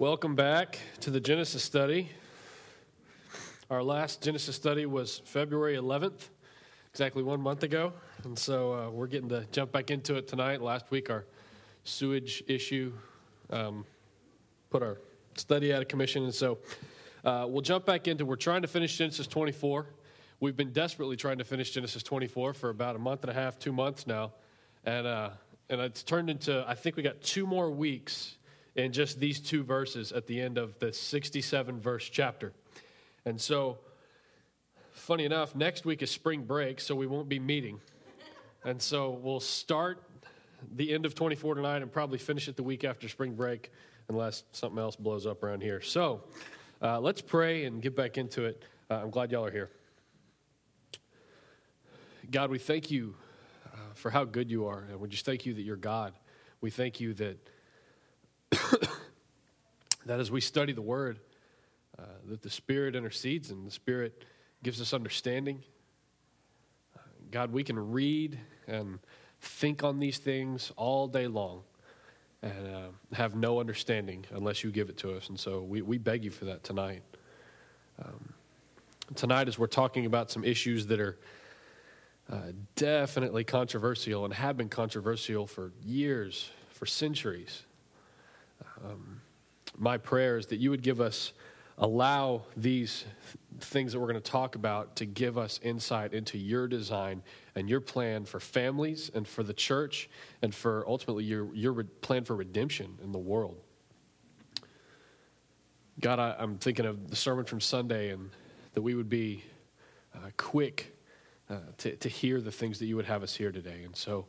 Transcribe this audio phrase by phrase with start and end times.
[0.00, 2.08] Welcome back to the Genesis study.
[3.68, 6.30] Our last Genesis study was February 11th,
[6.90, 7.92] exactly one month ago.
[8.24, 10.62] And so uh, we're getting to jump back into it tonight.
[10.62, 11.26] Last week, our
[11.84, 12.94] sewage issue
[13.50, 13.84] um,
[14.70, 14.96] put our
[15.36, 16.24] study out of commission.
[16.24, 16.60] And so
[17.22, 19.84] uh, we'll jump back into We're trying to finish Genesis 24.
[20.40, 23.58] We've been desperately trying to finish Genesis 24 for about a month and a half,
[23.58, 24.32] two months now.
[24.82, 25.30] And, uh,
[25.68, 28.38] and it's turned into, I think we got two more weeks
[28.76, 32.52] in just these two verses at the end of the 67 verse chapter.
[33.24, 33.78] And so,
[34.92, 37.80] funny enough, next week is spring break, so we won't be meeting.
[38.64, 40.02] And so we'll start
[40.76, 43.72] the end of 24 tonight and probably finish it the week after spring break,
[44.08, 45.80] unless something else blows up around here.
[45.80, 46.22] So
[46.82, 48.62] uh, let's pray and get back into it.
[48.90, 49.70] Uh, I'm glad y'all are here.
[52.30, 53.14] God, we thank you
[53.66, 56.12] uh, for how good you are, and we just thank you that you're God.
[56.60, 57.38] We thank you that
[60.06, 61.18] that as we study the Word,
[61.98, 64.24] uh, that the Spirit intercedes and the Spirit
[64.62, 65.62] gives us understanding.
[66.96, 68.98] Uh, God, we can read and
[69.40, 71.62] think on these things all day long
[72.42, 75.28] and uh, have no understanding unless you give it to us.
[75.28, 77.02] And so we, we beg you for that tonight.
[78.02, 78.32] Um,
[79.14, 81.18] tonight, as we're talking about some issues that are
[82.30, 87.62] uh, definitely controversial and have been controversial for years, for centuries.
[88.84, 89.20] Um,
[89.78, 91.32] my prayer is that you would give us,
[91.78, 93.04] allow these
[93.60, 97.22] things that we're going to talk about to give us insight into your design
[97.54, 100.08] and your plan for families and for the church
[100.42, 103.56] and for ultimately your, your plan for redemption in the world.
[106.00, 108.30] God, I, am thinking of the sermon from Sunday and
[108.72, 109.44] that we would be
[110.14, 110.96] uh, quick
[111.50, 113.82] uh, to, to hear the things that you would have us hear today.
[113.84, 114.26] And so,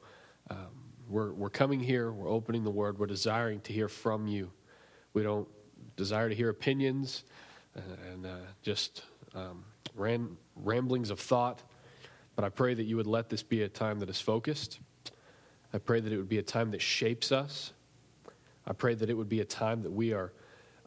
[0.49, 0.80] um,
[1.11, 4.51] we're, we're coming here, we're opening the word, we're desiring to hear from you.
[5.13, 5.47] We don't
[5.97, 7.25] desire to hear opinions
[7.75, 9.03] and, and uh, just
[9.35, 11.61] um, ran, ramblings of thought,
[12.35, 14.79] but I pray that you would let this be a time that is focused.
[15.73, 17.73] I pray that it would be a time that shapes us.
[18.65, 20.31] I pray that it would be a time that we are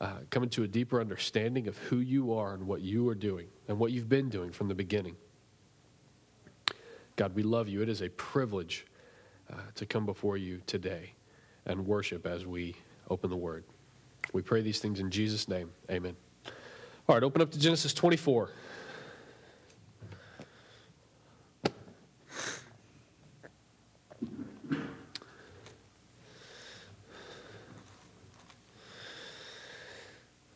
[0.01, 3.49] uh, coming to a deeper understanding of who you are and what you are doing
[3.69, 5.17] and what you've been doing from the beginning.
[7.17, 7.83] God, we love you.
[7.83, 8.87] It is a privilege
[9.53, 11.13] uh, to come before you today
[11.67, 12.75] and worship as we
[13.11, 13.65] open the Word.
[14.33, 15.71] We pray these things in Jesus' name.
[15.91, 16.17] Amen.
[17.09, 18.51] All right, open up to Genesis 24.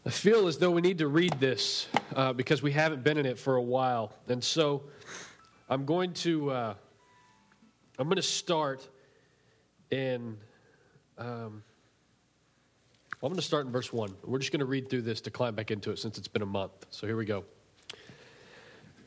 [0.07, 3.27] I feel as though we need to read this uh, because we haven't been in
[3.27, 4.15] it for a while.
[4.27, 4.85] And so
[5.69, 6.51] I'm going to.
[6.51, 6.75] Uh,
[7.99, 8.89] I'm going to start
[9.91, 10.37] in.
[11.19, 11.65] Um,
[13.21, 14.15] I'm going to start in verse 1.
[14.25, 16.43] We're just going to read through this to climb back into it since it's been
[16.43, 16.87] a month.
[16.91, 17.45] So here we go.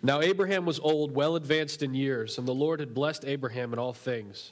[0.03, 3.79] Now, Abraham was old, well advanced in years, and the Lord had blessed Abraham in
[3.79, 4.52] all things.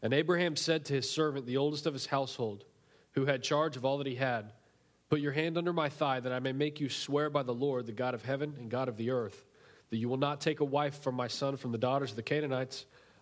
[0.00, 2.64] And Abraham said to his servant, the oldest of his household,
[3.12, 4.52] who had charge of all that he had,
[5.10, 7.84] Put your hand under my thigh, that I may make you swear by the Lord,
[7.84, 9.44] the God of heaven and God of the earth,
[9.90, 12.22] that you will not take a wife from my son from the daughters of the
[12.22, 12.86] Canaanites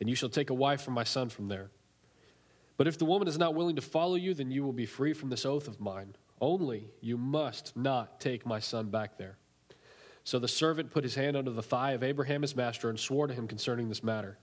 [0.00, 1.70] and you shall take a wife for my son from there.
[2.76, 5.14] But if the woman is not willing to follow you, then you will be free
[5.14, 6.16] from this oath of mine.
[6.40, 9.38] Only you must not take my son back there.
[10.24, 13.28] So the servant put his hand under the thigh of Abraham his master and swore
[13.28, 14.38] to him concerning this matter.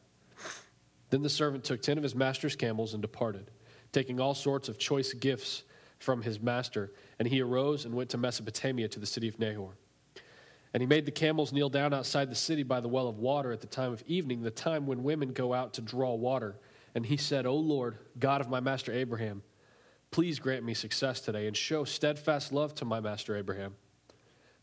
[1.09, 3.51] Then the servant took ten of his master's camels and departed,
[3.91, 5.63] taking all sorts of choice gifts
[5.99, 6.91] from his master.
[7.19, 9.77] And he arose and went to Mesopotamia to the city of Nahor.
[10.73, 13.51] And he made the camels kneel down outside the city by the well of water
[13.51, 16.55] at the time of evening, the time when women go out to draw water.
[16.95, 19.43] And he said, O Lord, God of my master Abraham,
[20.09, 23.75] please grant me success today and show steadfast love to my master Abraham.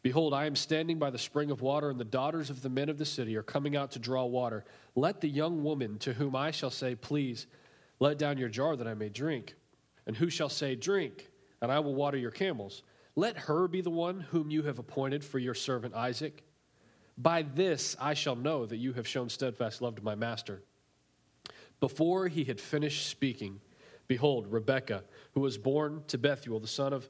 [0.02, 2.88] Behold, I am standing by the spring of water, and the daughters of the men
[2.88, 4.64] of the city are coming out to draw water.
[4.94, 7.46] Let the young woman to whom I shall say, Please,
[7.98, 9.56] let down your jar that I may drink.
[10.06, 11.28] And who shall say, Drink,
[11.60, 12.82] and I will water your camels.
[13.16, 16.44] Let her be the one whom you have appointed for your servant Isaac.
[17.18, 20.62] By this I shall know that you have shown steadfast love to my master.
[21.80, 23.60] Before he had finished speaking,
[24.06, 27.08] behold, Rebekah, who was born to Bethuel, the son of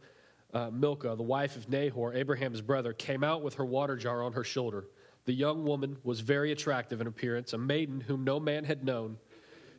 [0.53, 4.33] uh, Milcah, the wife of Nahor, Abraham's brother, came out with her water jar on
[4.33, 4.87] her shoulder.
[5.27, 9.19] The young woman was very attractive in appearance, a maiden whom no man had known.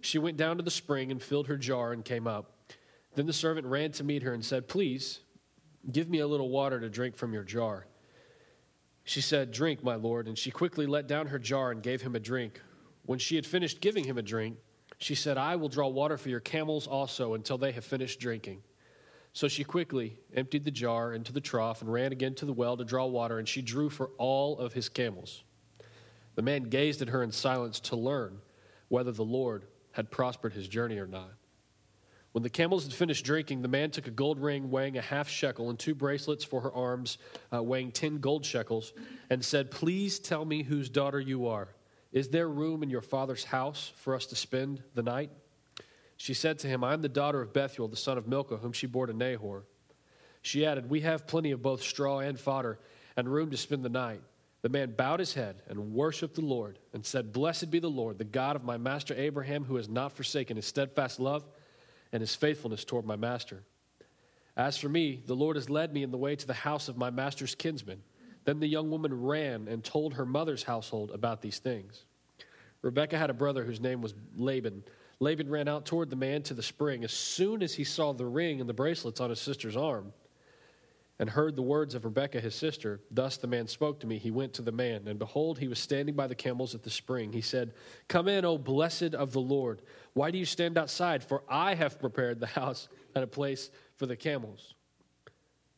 [0.01, 2.74] She went down to the spring and filled her jar and came up.
[3.15, 5.19] Then the servant ran to meet her and said, Please,
[5.89, 7.86] give me a little water to drink from your jar.
[9.04, 10.28] She said, Drink, my lord.
[10.28, 12.62] And she quickly let down her jar and gave him a drink.
[13.04, 14.57] When she had finished giving him a drink,
[14.98, 18.62] she said, I will draw water for your camels also until they have finished drinking.
[19.33, 22.77] So she quickly emptied the jar into the trough and ran again to the well
[22.77, 25.44] to draw water, and she drew for all of his camels.
[26.36, 28.39] The man gazed at her in silence to learn
[28.89, 31.31] whether the Lord had prospered his journey or not.
[32.31, 35.28] When the camels had finished drinking, the man took a gold ring weighing a half
[35.28, 37.18] shekel and two bracelets for her arms
[37.54, 38.94] uh, weighing ten gold shekels
[39.30, 41.69] and said, Please tell me whose daughter you are.
[42.13, 45.30] Is there room in your father's house for us to spend the night?
[46.16, 48.74] She said to him, I am the daughter of Bethuel, the son of Milcah, whom
[48.74, 49.66] she bore to Nahor.
[50.42, 52.80] She added, We have plenty of both straw and fodder,
[53.18, 54.22] and room to spend the night.
[54.62, 58.19] The man bowed his head and worshiped the Lord, and said, Blessed be the Lord,
[58.19, 61.44] the God of my master Abraham, who has not forsaken his steadfast love
[62.12, 63.63] and his faithfulness toward my master.
[64.58, 66.98] As for me, the Lord has led me in the way to the house of
[66.98, 68.02] my master's kinsman.
[68.44, 72.06] Then the young woman ran and told her mother's household about these things.
[72.81, 74.84] Rebekah had a brother whose name was Laban.
[75.19, 78.25] Laban ran out toward the man to the spring as soon as he saw the
[78.25, 80.13] ring and the bracelets on his sister's arm
[81.19, 83.00] and heard the words of Rebekah his sister.
[83.12, 84.18] Thus the man spoke to me.
[84.18, 86.90] He went to the man, and behold, he was standing by the camels at the
[86.90, 87.31] spring.
[87.31, 87.74] He said,
[88.08, 89.81] Come in, O blessed of the Lord.
[90.13, 91.24] Why do you stand outside?
[91.24, 94.74] For I have prepared the house and a place for the camels.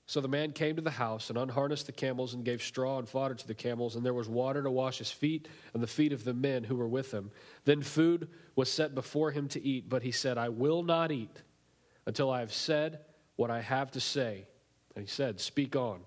[0.06, 3.08] So the man came to the house and unharnessed the camels and gave straw and
[3.08, 6.12] fodder to the camels, and there was water to wash his feet and the feet
[6.12, 7.32] of the men who were with him.
[7.66, 11.42] Then food was set before him to eat, but he said, I will not eat
[12.06, 13.00] until I have said
[13.38, 14.46] what I have to say.
[14.96, 16.02] And he said, Speak on.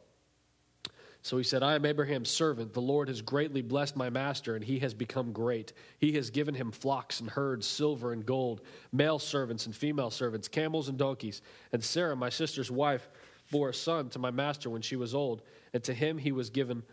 [1.22, 2.72] So he said, I am Abraham's servant.
[2.72, 5.72] The Lord has greatly blessed my master, and he has become great.
[5.98, 8.60] He has given him flocks and herds, silver and gold,
[8.92, 11.42] male servants and female servants, camels and donkeys.
[11.72, 13.08] And Sarah, my sister's wife,
[13.50, 15.42] bore a son to my master when she was old,
[15.72, 16.84] and to him he was given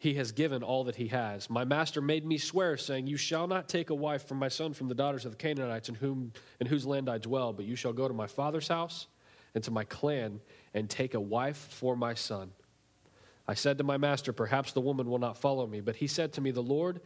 [0.00, 1.50] he has given all that he has.
[1.50, 4.72] My master made me swear, saying, You shall not take a wife from my son
[4.72, 7.74] from the daughters of the Canaanites in, whom, in whose land I dwell, but you
[7.74, 9.08] shall go to my father's house
[9.56, 10.40] and to my clan
[10.74, 12.52] and take a wife for my son.
[13.46, 15.80] I said to my master, Perhaps the woman will not follow me.
[15.80, 17.00] But he said to me, The Lord,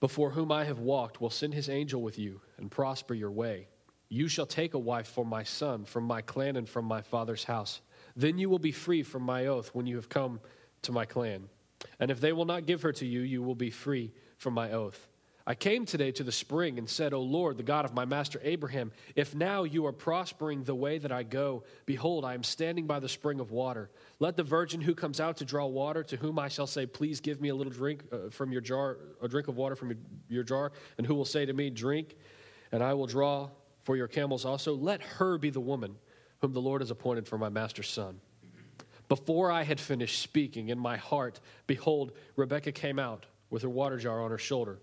[0.00, 3.66] before whom I have walked, will send his angel with you and prosper your way.
[4.08, 7.44] You shall take a wife for my son from my clan and from my father's
[7.44, 7.80] house.
[8.16, 10.40] Then you will be free from my oath when you have come
[10.82, 11.48] to my clan.
[12.00, 14.72] And if they will not give her to you, you will be free from my
[14.72, 15.07] oath.
[15.48, 18.38] I came today to the spring and said, O Lord, the God of my master
[18.44, 22.86] Abraham, if now you are prospering the way that I go, behold, I am standing
[22.86, 23.88] by the spring of water.
[24.18, 27.20] Let the virgin who comes out to draw water, to whom I shall say, Please
[27.20, 29.98] give me a little drink uh, from your jar, a drink of water from your,
[30.28, 32.14] your jar, and who will say to me, Drink,
[32.70, 33.48] and I will draw
[33.84, 34.74] for your camels also.
[34.74, 35.96] Let her be the woman
[36.42, 38.20] whom the Lord has appointed for my master's son.
[39.08, 43.96] Before I had finished speaking in my heart, behold, Rebekah came out with her water
[43.96, 44.78] jar on her shoulder.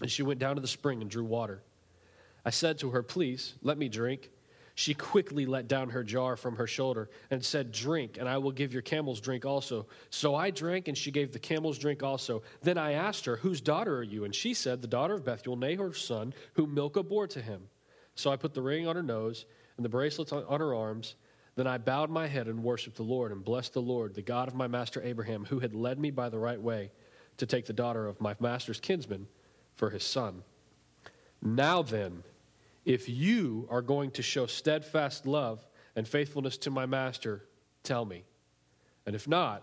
[0.00, 1.62] And she went down to the spring and drew water.
[2.44, 4.30] I said to her, Please, let me drink.
[4.74, 8.52] She quickly let down her jar from her shoulder and said, Drink, and I will
[8.52, 9.86] give your camels drink also.
[10.08, 12.42] So I drank, and she gave the camels drink also.
[12.62, 14.24] Then I asked her, Whose daughter are you?
[14.24, 17.68] And she said, The daughter of Bethuel, Nahor's son, whom Milcah bore to him.
[18.14, 19.44] So I put the ring on her nose
[19.76, 21.16] and the bracelets on, her arms.
[21.54, 24.48] Then I bowed my head and worshiped the Lord and blessed the Lord, the God
[24.48, 26.90] of my master Abraham, who had led me by the right way
[27.36, 29.26] to take the daughter of my master's kinsman
[29.74, 30.42] for his son.
[31.40, 32.22] Now then,
[32.84, 37.44] if you are going to show steadfast love and faithfulness to my master,
[37.82, 38.24] tell me.
[39.06, 39.62] And if not,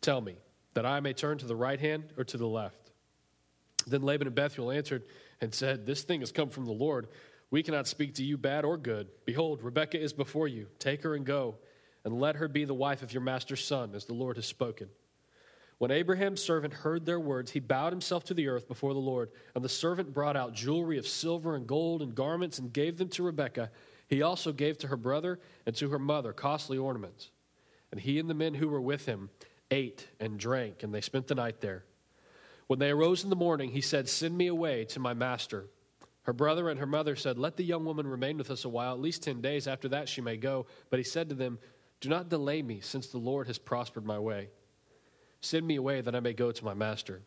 [0.00, 0.36] tell me,
[0.74, 2.90] that I may turn to the right hand or to the left.
[3.86, 5.04] Then Laban and Bethuel answered
[5.40, 7.08] and said, This thing has come from the Lord.
[7.50, 9.08] We cannot speak to you bad or good.
[9.24, 10.68] Behold, Rebekah is before you.
[10.78, 11.56] Take her and go,
[12.04, 14.88] and let her be the wife of your master's son, as the Lord has spoken.
[15.80, 19.30] When Abraham's servant heard their words, he bowed himself to the earth before the Lord.
[19.54, 23.08] And the servant brought out jewelry of silver and gold and garments and gave them
[23.08, 23.70] to Rebekah.
[24.06, 27.30] He also gave to her brother and to her mother costly ornaments.
[27.90, 29.30] And he and the men who were with him
[29.70, 31.86] ate and drank, and they spent the night there.
[32.66, 35.64] When they arose in the morning, he said, Send me away to my master.
[36.24, 38.92] Her brother and her mother said, Let the young woman remain with us a while,
[38.92, 39.66] at least ten days.
[39.66, 40.66] After that, she may go.
[40.90, 41.58] But he said to them,
[42.02, 44.50] Do not delay me, since the Lord has prospered my way.
[45.40, 47.22] Send me away that I may go to my master.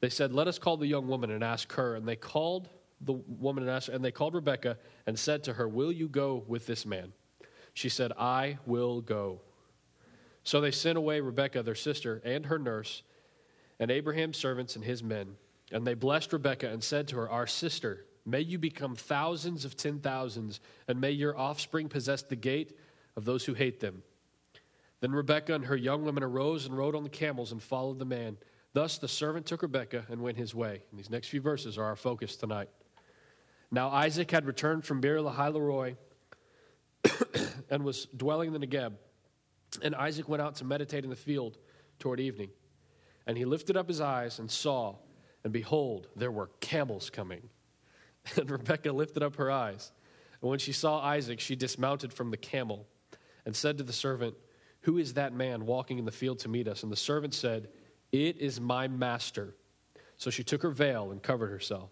[0.00, 1.94] They said, Let us call the young woman and ask her.
[1.94, 2.68] And they called
[3.00, 6.44] the woman and asked and they called Rebekah and said to her, Will you go
[6.46, 7.12] with this man?
[7.74, 9.40] she said, I will go.
[10.44, 13.02] So they sent away Rebekah, their sister, and her nurse,
[13.80, 15.36] and Abraham's servants and his men.
[15.72, 19.76] And they blessed Rebekah and said to her, Our sister, may you become thousands of
[19.76, 22.78] ten thousands, and may your offspring possess the gate
[23.16, 24.02] of those who hate them.
[25.04, 28.06] Then Rebekah and her young women arose and rode on the camels and followed the
[28.06, 28.38] man.
[28.72, 30.82] Thus the servant took Rebekah and went his way.
[30.90, 32.70] And these next few verses are our focus tonight.
[33.70, 35.96] Now Isaac had returned from Beer Lahai
[37.70, 38.94] and was dwelling in the Negeb.
[39.82, 41.58] And Isaac went out to meditate in the field
[41.98, 42.48] toward evening.
[43.26, 44.96] And he lifted up his eyes and saw,
[45.44, 47.50] and behold, there were camels coming.
[48.38, 49.92] And Rebekah lifted up her eyes.
[50.40, 52.86] And when she saw Isaac, she dismounted from the camel
[53.44, 54.34] and said to the servant,
[54.84, 56.82] Who is that man walking in the field to meet us?
[56.82, 57.68] And the servant said,
[58.12, 59.54] It is my master.
[60.16, 61.90] So she took her veil and covered herself.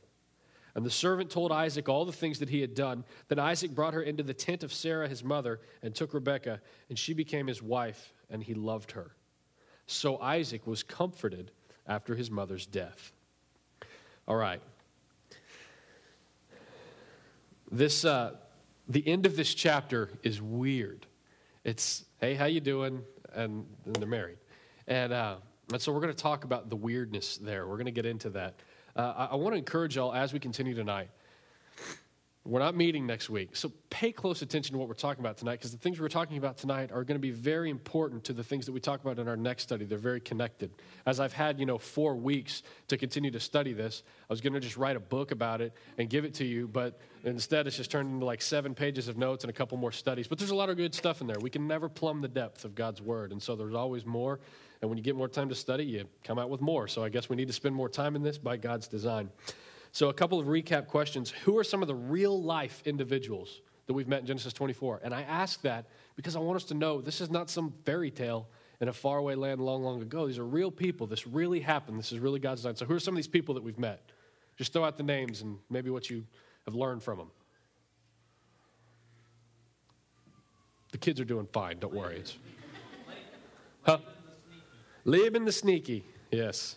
[0.75, 3.05] And the servant told Isaac all the things that he had done.
[3.29, 6.99] Then Isaac brought her into the tent of Sarah, his mother, and took Rebekah, and
[6.99, 9.17] she became his wife, and he loved her.
[9.87, 11.51] So Isaac was comforted
[11.87, 13.13] after his mother's death.
[14.29, 14.63] All right.
[17.71, 18.37] This, uh,
[18.87, 21.07] the end of this chapter is weird.
[21.65, 23.03] It's, hey, how you doing?
[23.35, 24.39] And, and they're married.
[24.89, 25.37] And, uh,
[25.73, 27.67] and so we're going to talk about the weirdness there.
[27.67, 28.57] We're going to get into that.
[28.97, 31.09] Uh, I, I want to encourage y'all as we continue tonight.
[32.45, 35.61] We're not meeting next week, so pay close attention to what we're talking about tonight
[35.61, 38.43] because the things we're talking about tonight are going to be very important to the
[38.43, 39.85] things that we talk about in our next study.
[39.85, 40.73] They're very connected.
[41.07, 44.55] As I've had, you know, four weeks to continue to study this, I was going
[44.55, 47.77] to just write a book about it and give it to you, but instead it's
[47.77, 50.27] just turned into like seven pages of notes and a couple more studies.
[50.27, 51.39] But there's a lot of good stuff in there.
[51.41, 54.41] We can never plumb the depth of God's Word, and so there's always more.
[54.81, 56.89] And when you get more time to study, you come out with more.
[56.89, 59.31] So I guess we need to spend more time in this by God's design.
[59.93, 61.31] So, a couple of recap questions.
[61.45, 65.03] Who are some of the real life individuals that we've met in Genesis 24?
[65.05, 68.11] And I ask that because I want us to know this is not some fairy
[68.11, 68.49] tale
[68.81, 70.27] in a faraway land long, long ago.
[70.27, 71.07] These are real people.
[71.07, 71.99] This really happened.
[71.99, 72.77] This is really God's design.
[72.77, 74.11] So, who are some of these people that we've met?
[74.57, 76.25] Just throw out the names and maybe what you
[76.65, 77.31] have learned from them.
[80.93, 81.79] The kids are doing fine.
[81.79, 82.17] Don't worry.
[82.17, 82.37] It's,
[83.83, 83.99] huh?
[85.05, 86.07] Laban the sneaky.
[86.31, 86.77] Yes.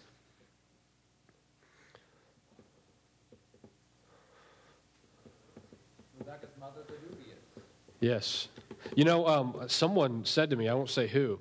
[8.05, 8.49] Yes.
[8.95, 11.39] You know, um, someone said to me, I won't say who,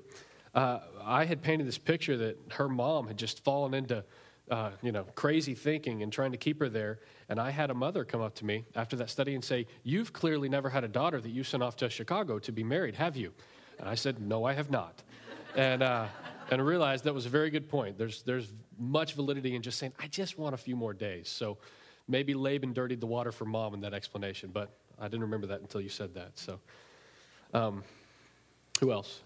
[0.54, 4.02] uh, I had painted this picture that her mom had just fallen into,
[4.50, 7.00] uh, you know, crazy thinking and trying to keep her there.
[7.28, 10.14] And I had a mother come up to me after that study and say, You've
[10.14, 13.14] clearly never had a daughter that you sent off to Chicago to be married, have
[13.14, 13.34] you?
[13.78, 15.02] And I said, No, I have not.
[15.54, 16.06] And, uh,
[16.50, 17.98] and I realized that was a very good point.
[17.98, 21.28] There's, there's much validity in just saying, I just want a few more days.
[21.28, 21.58] So
[22.08, 25.60] maybe Laban dirtied the water for mom in that explanation, but I didn't remember that
[25.60, 26.32] until you said that.
[26.38, 26.60] So,
[27.52, 27.82] um,
[28.80, 29.20] who else?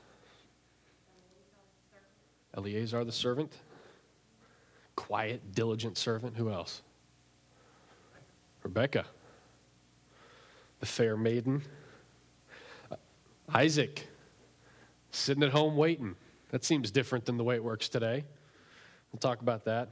[2.57, 3.53] Eleazar the servant.
[4.97, 6.37] Quiet, diligent servant.
[6.37, 6.83] Who else?
[8.63, 9.07] Rebecca,
[10.81, 11.63] the fair maiden.
[12.91, 12.97] Uh,
[13.55, 14.09] Isaac,
[15.11, 16.17] sitting at home waiting.
[16.51, 18.25] That seems different than the way it works today.
[19.13, 19.89] We'll talk about that.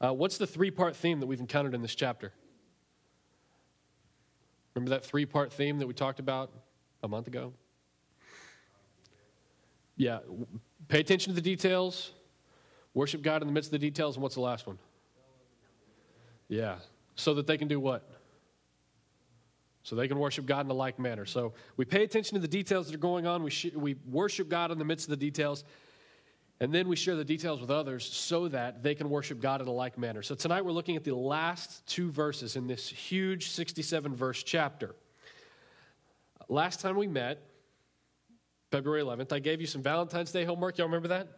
[0.00, 2.32] Uh, what's the three part theme that we've encountered in this chapter?
[4.74, 6.50] Remember that three part theme that we talked about
[7.02, 7.52] a month ago?
[9.96, 10.20] Yeah.
[10.88, 12.12] Pay attention to the details,
[12.94, 14.78] worship God in the midst of the details, and what's the last one?
[16.48, 16.76] Yeah.
[17.16, 18.08] So that they can do what?
[19.82, 21.24] So they can worship God in a like manner.
[21.24, 23.42] So we pay attention to the details that are going on.
[23.42, 25.64] We, sh- we worship God in the midst of the details.
[26.60, 29.66] And then we share the details with others so that they can worship God in
[29.66, 30.22] a like manner.
[30.22, 34.94] So tonight we're looking at the last two verses in this huge 67 verse chapter.
[36.48, 37.42] Last time we met,
[38.70, 40.76] February 11th, I gave you some Valentine's Day homework.
[40.76, 41.28] Y'all remember that?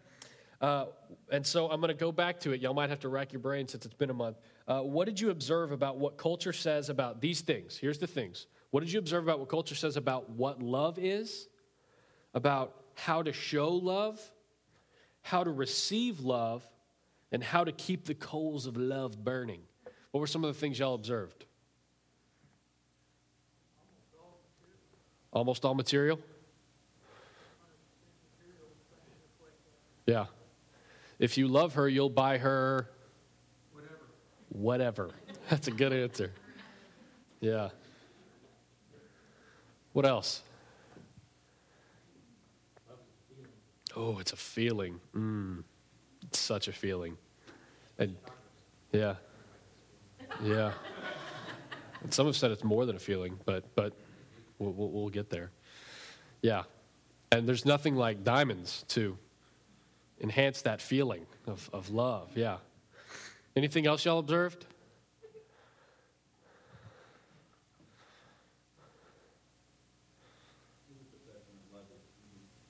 [0.61, 0.87] Uh,
[1.31, 2.61] and so I'm going to go back to it.
[2.61, 4.39] Y'all might have to rack your brain since it's been a month.
[4.67, 7.77] Uh, what did you observe about what culture says about these things?
[7.77, 8.47] Here's the things.
[8.71, 11.49] What did you observe about what culture says about what love is,
[12.35, 14.21] about how to show love,
[15.23, 16.67] how to receive love,
[17.31, 19.63] and how to keep the coals of love burning.
[20.11, 21.47] What were some of the things y'all observed?
[25.33, 26.19] Almost all material?
[30.07, 30.27] Yeah.
[31.19, 32.91] If you love her, you'll buy her
[34.51, 35.11] whatever.
[35.49, 36.33] That's a good answer.
[37.41, 37.71] Yeah.
[39.93, 40.43] What else?
[43.97, 45.01] Oh, it's a feeling.
[45.15, 45.65] Mm,
[46.23, 47.17] it's such a feeling.
[47.99, 48.17] And
[48.93, 49.17] yeah,
[50.43, 50.73] yeah.
[52.03, 53.93] And some have said it's more than a feeling, but but
[54.59, 55.51] we'll, we'll, we'll get there.
[56.41, 56.63] Yeah.
[57.31, 59.17] And there's nothing like diamonds to
[60.21, 62.31] enhance that feeling of, of love.
[62.35, 62.59] Yeah.
[63.57, 64.67] Anything else y'all observed?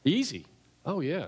[0.05, 0.47] Easy.
[0.85, 1.27] Oh, yeah.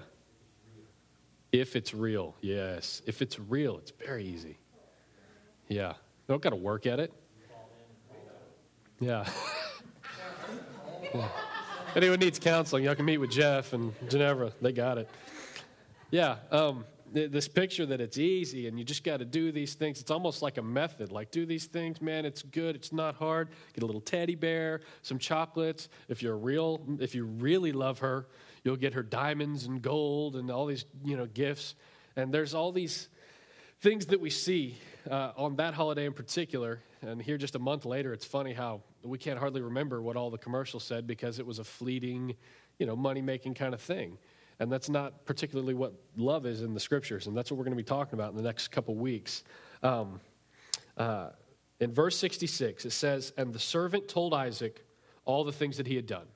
[1.52, 3.00] If it's real, yes.
[3.06, 4.58] If it's real, it's very easy.
[5.68, 5.94] Yeah.
[6.26, 7.12] Don't got to work at it.
[8.98, 9.28] Yeah.
[11.14, 11.28] yeah.
[11.94, 14.52] Anyone needs counseling, y'all can meet with Jeff and Ginevra.
[14.60, 15.08] They got it.
[16.10, 16.36] Yeah.
[16.50, 20.00] Um, this picture that it's easy and you just got to do these things.
[20.00, 21.12] It's almost like a method.
[21.12, 22.24] Like, do these things, man.
[22.24, 22.74] It's good.
[22.74, 23.50] It's not hard.
[23.74, 25.88] Get a little teddy bear, some chocolates.
[26.08, 28.26] If you're real, if you really love her,
[28.64, 31.74] you'll get her diamonds and gold and all these, you know, gifts.
[32.16, 33.08] And there's all these
[33.80, 34.78] things that we see
[35.10, 36.80] uh, on that holiday in particular.
[37.02, 40.30] And here, just a month later, it's funny how we can't hardly remember what all
[40.30, 42.34] the commercials said because it was a fleeting,
[42.78, 44.16] you know, money making kind of thing.
[44.58, 47.26] And that's not particularly what love is in the scriptures.
[47.26, 49.44] And that's what we're going to be talking about in the next couple weeks.
[49.82, 50.20] Um,
[50.96, 51.30] uh,
[51.80, 54.86] in verse 66, it says, And the servant told Isaac
[55.24, 56.26] all the things that he had done.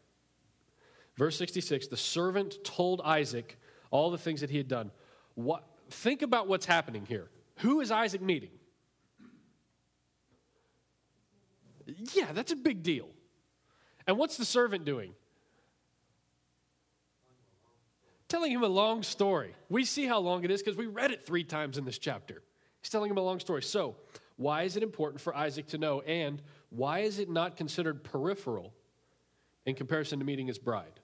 [1.19, 3.59] Verse 66, the servant told Isaac
[3.91, 4.91] all the things that he had done.
[5.35, 7.29] What, think about what's happening here.
[7.59, 8.51] Who is Isaac meeting?
[12.15, 13.09] Yeah, that's a big deal.
[14.07, 15.13] And what's the servant doing?
[18.29, 19.55] telling him a long story.
[19.69, 22.43] We see how long it is because we read it three times in this chapter.
[22.81, 23.63] He's telling him a long story.
[23.63, 23.97] So,
[24.37, 26.01] why is it important for Isaac to know?
[26.03, 28.73] And why is it not considered peripheral
[29.67, 30.98] in comparison to meeting his bride?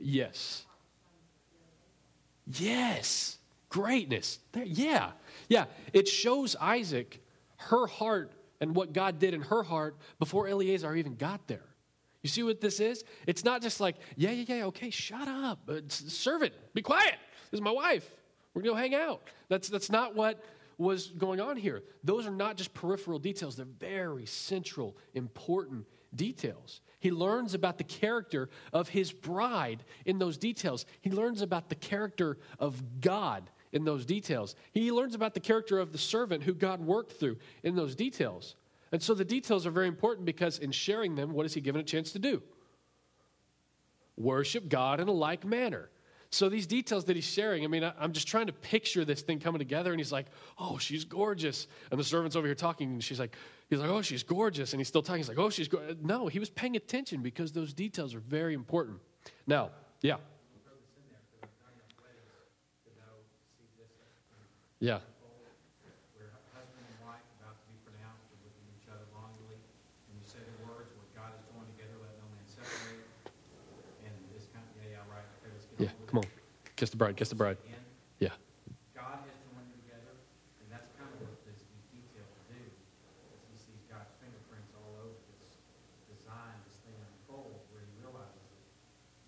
[0.00, 0.64] Yes.
[2.46, 3.38] Yes.
[3.68, 4.40] Greatness.
[4.54, 5.12] Yeah.
[5.48, 5.66] Yeah.
[5.92, 7.22] It shows Isaac
[7.56, 11.64] her heart and what God did in her heart before Eleazar even got there.
[12.22, 13.04] You see what this is?
[13.26, 15.60] It's not just like, yeah, yeah, yeah, okay, shut up.
[15.68, 17.14] Uh, servant, be quiet.
[17.50, 18.10] This is my wife.
[18.52, 19.22] We're going to go hang out.
[19.48, 20.44] That's, that's not what
[20.76, 21.82] was going on here.
[22.04, 26.80] Those are not just peripheral details, they're very central, important details.
[26.98, 30.84] He learns about the character of his bride in those details.
[31.00, 34.54] He learns about the character of God in those details.
[34.72, 38.54] He learns about the character of the servant who God worked through in those details.
[38.92, 41.80] And so the details are very important because in sharing them, what is he given
[41.80, 42.42] a chance to do?
[44.16, 45.88] Worship God in a like manner.
[46.32, 49.22] So these details that he's sharing, I mean, I, am just trying to picture this
[49.22, 50.26] thing coming together, and he's like,
[50.58, 53.34] "Oh, she's gorgeous," and the servant's over here talking, and she's like,
[53.70, 55.20] "He's like, oh, she's gorgeous," and he's still talking.
[55.20, 55.96] He's like, "Oh, she's go-.
[56.02, 58.98] no." He was paying attention because those details are very important.
[59.46, 59.70] Now,
[60.02, 60.16] yeah.
[64.80, 64.98] yeah,
[75.80, 75.88] yeah.
[76.06, 76.24] Come on.
[76.76, 77.16] Kiss the bride.
[77.16, 77.56] Kiss the bride.
[78.20, 78.28] Yeah.
[78.92, 80.12] God has joined them together,
[80.60, 82.60] and that's kind of what this details do.
[83.32, 85.56] As he sees God's fingerprints all over this
[86.04, 88.60] design, this thing unfold, where he realizes that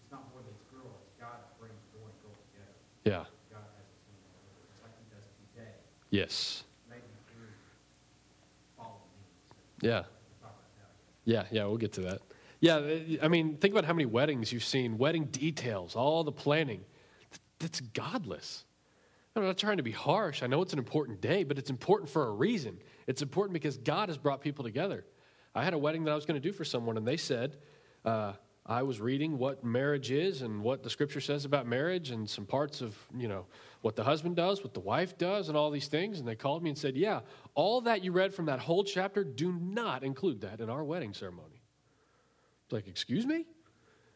[0.05, 2.77] it's not boy meets girl, it's God that brings boy and girl together.
[2.77, 2.92] Yeah.
[2.92, 2.92] God has a team just like he does
[5.55, 5.71] today.
[6.11, 6.65] Yes.
[6.89, 7.47] Maybe through
[8.77, 9.01] following
[9.83, 9.89] me.
[9.89, 10.03] Yeah.
[11.25, 12.21] Yeah, yeah, we'll get to that.
[12.61, 12.81] Yeah,
[13.23, 16.85] I mean, think about how many weddings you've seen, wedding details, all the planning.
[17.59, 18.65] That's godless.
[19.35, 20.43] I'm not trying to be harsh.
[20.43, 22.79] I know it's an important day, but it's important for a reason.
[23.07, 25.05] It's important because God has brought people together.
[25.55, 27.57] I had a wedding that I was going to do for someone, and they said,
[28.05, 32.31] uh, I was reading what marriage is and what the scripture says about marriage and
[32.31, 33.47] some parts of, you know,
[33.81, 36.21] what the husband does, what the wife does, and all these things.
[36.21, 37.21] And they called me and said, Yeah,
[37.55, 41.13] all that you read from that whole chapter, do not include that in our wedding
[41.13, 41.63] ceremony
[42.73, 43.47] like, excuse me?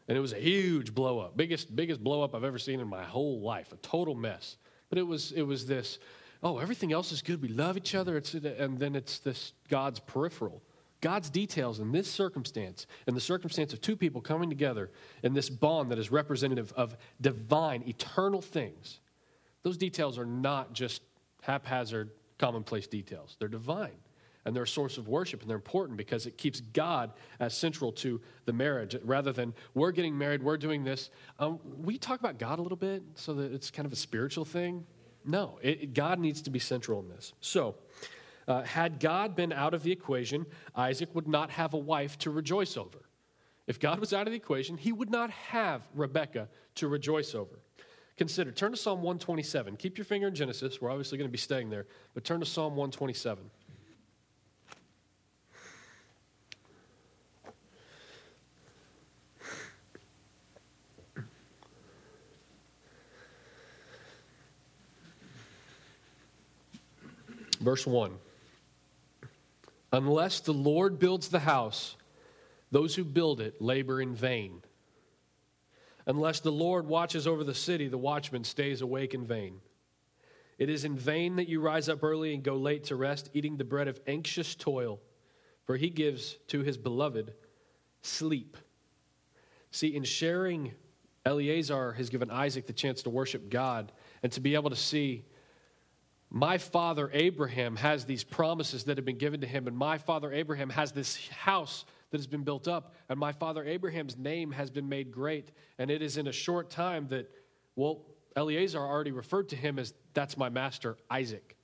[0.07, 2.87] And it was a huge blow up, biggest, biggest blow up I've ever seen in
[2.87, 4.57] my whole life, a total mess.
[4.89, 5.99] But it was, it was this,
[6.41, 7.41] oh, everything else is good.
[7.41, 8.15] We love each other.
[8.17, 10.63] It's, and then it's this God's peripheral.
[11.01, 14.91] God's details in this circumstance, in the circumstance of two people coming together
[15.23, 18.99] in this bond that is representative of divine, eternal things,
[19.63, 21.01] those details are not just
[21.41, 23.35] haphazard, commonplace details.
[23.39, 23.97] They're divine
[24.47, 27.91] and they're a source of worship and they're important because it keeps God as central
[27.91, 31.09] to the marriage rather than we're getting married, we're doing this.
[31.37, 34.45] Um, we talk about God a little bit so that it's kind of a spiritual
[34.45, 34.85] thing.
[35.25, 37.33] No, it, God needs to be central in this.
[37.41, 37.75] So,
[38.47, 42.31] uh, had God been out of the equation, Isaac would not have a wife to
[42.31, 42.99] rejoice over.
[43.67, 47.59] If God was out of the equation, he would not have Rebekah to rejoice over.
[48.15, 49.75] Consider, turn to Psalm 127.
[49.75, 50.81] Keep your finger in Genesis.
[50.81, 53.43] We're obviously going to be staying there, but turn to Psalm 127.
[67.59, 68.11] Verse 1.
[69.97, 71.95] Unless the Lord builds the house,
[72.69, 74.61] those who build it labor in vain.
[76.05, 79.59] Unless the Lord watches over the city, the watchman stays awake in vain.
[80.59, 83.57] It is in vain that you rise up early and go late to rest, eating
[83.57, 84.99] the bread of anxious toil,
[85.65, 87.33] for he gives to his beloved
[88.03, 88.55] sleep.
[89.71, 90.73] See, in sharing,
[91.25, 95.25] Eleazar has given Isaac the chance to worship God and to be able to see
[96.29, 100.31] my father Abraham has these promises that have been given to him, and my father
[100.31, 104.69] Abraham has this house that has been built up, and my father Abraham's name has
[104.69, 105.51] been made great.
[105.77, 107.29] And it is in a short time that,
[107.75, 111.55] well, Eleazar already referred to him as that's my master, Isaac.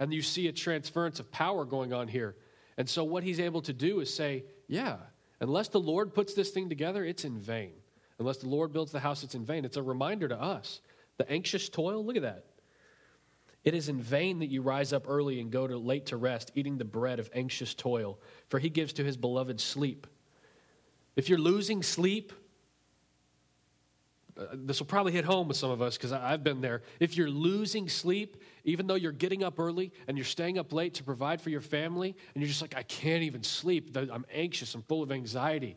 [0.00, 2.36] And you see a transference of power going on here.
[2.76, 4.96] And so what he's able to do is say, yeah,
[5.40, 7.72] unless the Lord puts this thing together, it's in vain.
[8.20, 9.64] Unless the Lord builds the house, it's in vain.
[9.64, 10.80] It's a reminder to us.
[11.18, 12.44] The anxious toil, look at that.
[13.68, 16.52] It is in vain that you rise up early and go to late to rest,
[16.54, 20.06] eating the bread of anxious toil, for he gives to his beloved sleep.
[21.16, 22.32] If you're losing sleep,
[24.40, 26.80] uh, this will probably hit home with some of us because I've been there.
[26.98, 30.94] If you're losing sleep, even though you're getting up early and you're staying up late
[30.94, 34.74] to provide for your family, and you're just like, I can't even sleep, I'm anxious,
[34.74, 35.76] I'm full of anxiety,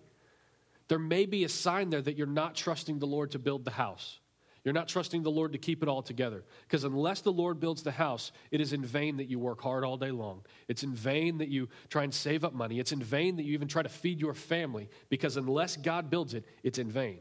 [0.88, 3.72] there may be a sign there that you're not trusting the Lord to build the
[3.72, 4.21] house.
[4.64, 6.44] You're not trusting the Lord to keep it all together.
[6.68, 9.84] Because unless the Lord builds the house, it is in vain that you work hard
[9.84, 10.42] all day long.
[10.68, 12.80] It's in vain that you try and save up money.
[12.80, 14.88] It's in vain that you even try to feed your family.
[15.10, 17.20] Because unless God builds it, it's in vain.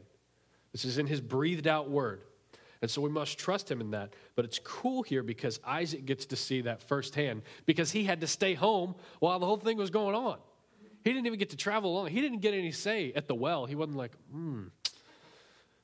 [0.71, 2.21] This is in his breathed out word.
[2.81, 4.13] And so we must trust him in that.
[4.35, 8.27] But it's cool here because Isaac gets to see that firsthand because he had to
[8.27, 10.37] stay home while the whole thing was going on.
[11.03, 12.07] He didn't even get to travel along.
[12.07, 13.65] He didn't get any say at the well.
[13.65, 14.65] He wasn't like, hmm,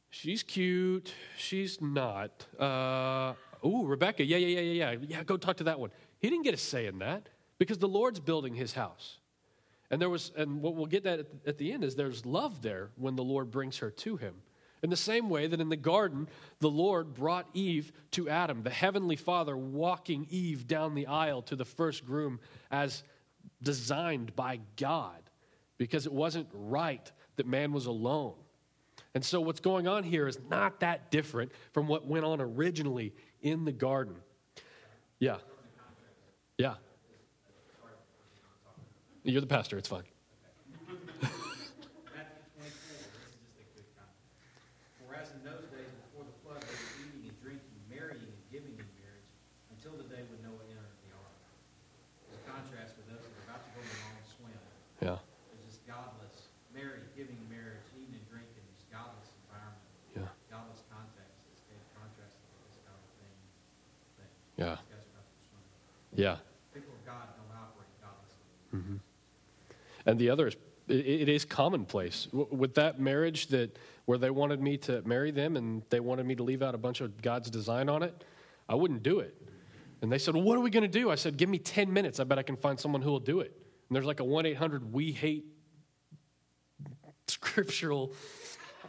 [0.10, 1.14] she's cute.
[1.38, 2.46] She's not.
[2.60, 3.34] Uh,
[3.66, 4.24] ooh, Rebecca.
[4.24, 4.98] Yeah, yeah, yeah, yeah, yeah.
[5.08, 5.92] Yeah, go talk to that one.
[6.20, 9.20] He didn't get a say in that because the Lord's building his house.
[9.90, 12.90] And there was, and what we'll get at at the end is there's love there
[12.96, 14.36] when the Lord brings her to him.
[14.84, 16.28] In the same way that in the garden,
[16.60, 21.56] the Lord brought Eve to Adam, the heavenly Father walking Eve down the aisle to
[21.56, 22.40] the first groom
[22.70, 23.04] as
[23.62, 25.30] designed by God,
[25.78, 28.36] because it wasn't right that man was alone.
[29.14, 33.14] And so, what's going on here is not that different from what went on originally
[33.42, 34.16] in the garden.
[35.20, 35.38] Yeah.
[36.58, 36.76] Yeah.
[39.24, 40.04] You're the pastor, it's fine.
[66.18, 66.38] Yeah.
[66.74, 67.28] People of God
[68.72, 68.82] don't.
[68.82, 68.96] Mm-hmm.
[70.06, 70.56] And the other is,
[70.88, 72.28] it, it is commonplace.
[72.32, 76.36] With that marriage that where they wanted me to marry them and they wanted me
[76.36, 78.24] to leave out a bunch of God's design on it,
[78.68, 79.40] I wouldn't do it.
[80.02, 81.12] And they said, Well, what are we going to do?
[81.12, 82.20] I said, Give me 10 minutes.
[82.20, 83.52] I bet I can find someone who will do it.
[83.90, 85.46] And there's like a 1 800 We Hate
[87.28, 88.14] Scriptural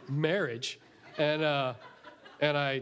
[0.07, 0.79] Marriage.
[1.17, 1.73] And, uh,
[2.41, 2.81] and I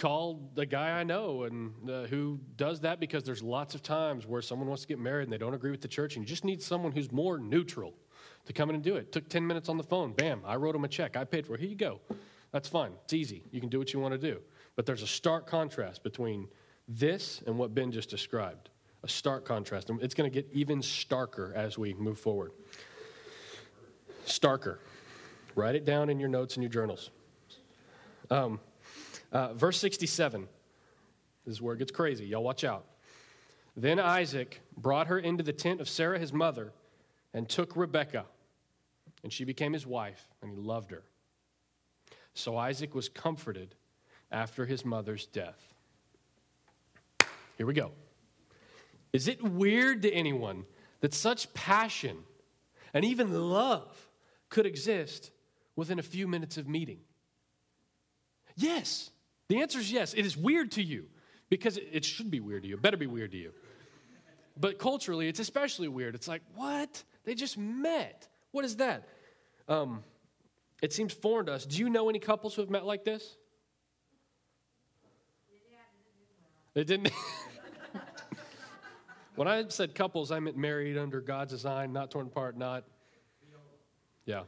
[0.00, 4.26] called the guy I know and uh, who does that because there's lots of times
[4.26, 6.26] where someone wants to get married and they don't agree with the church and you
[6.26, 7.92] just need someone who's more neutral
[8.46, 9.12] to come in and do it.
[9.12, 10.12] Took 10 minutes on the phone.
[10.12, 11.18] Bam, I wrote him a check.
[11.18, 11.60] I paid for it.
[11.60, 12.00] Here you go.
[12.50, 12.92] That's fine.
[13.04, 13.44] It's easy.
[13.52, 14.40] You can do what you want to do.
[14.74, 16.48] But there's a stark contrast between
[16.88, 18.70] this and what Ben just described.
[19.04, 19.90] A stark contrast.
[19.90, 22.52] And it's going to get even starker as we move forward.
[24.24, 24.78] Starker.
[25.54, 27.10] Write it down in your notes and your journals.
[28.30, 28.60] Um,
[29.32, 30.48] uh, verse 67
[31.44, 32.26] this is where it gets crazy.
[32.26, 32.84] Y'all watch out.
[33.76, 36.72] Then Isaac brought her into the tent of Sarah, his mother,
[37.32, 38.26] and took Rebekah,
[39.22, 41.02] and she became his wife, and he loved her.
[42.34, 43.74] So Isaac was comforted
[44.30, 45.74] after his mother's death.
[47.56, 47.92] Here we go.
[49.12, 50.64] Is it weird to anyone
[51.00, 52.18] that such passion
[52.92, 54.08] and even love
[54.48, 55.30] could exist
[55.74, 57.00] within a few minutes of meeting?
[58.56, 59.10] Yes.
[59.50, 60.14] The answer is yes.
[60.14, 61.06] It is weird to you
[61.48, 62.76] because it should be weird to you.
[62.76, 63.50] It better be weird to you.
[64.56, 66.14] But culturally, it's especially weird.
[66.14, 67.02] It's like, what?
[67.24, 68.28] They just met.
[68.52, 69.08] What is that?
[69.66, 70.04] Um,
[70.80, 71.66] it seems foreign to us.
[71.66, 73.38] Do you know any couples who have met like this?
[76.76, 77.10] It didn't.
[79.34, 82.84] when I said couples, I meant married under God's design, not torn apart, not.
[84.26, 84.42] Yeah.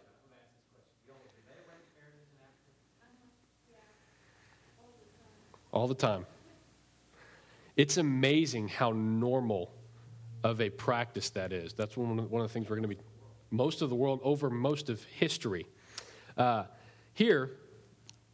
[5.72, 6.26] All the time.
[7.76, 9.72] It's amazing how normal
[10.44, 11.72] of a practice that is.
[11.72, 12.98] That's one of, the things we're going to be
[13.50, 15.66] most of the world over most of history.
[16.36, 16.64] Uh,
[17.12, 17.52] here,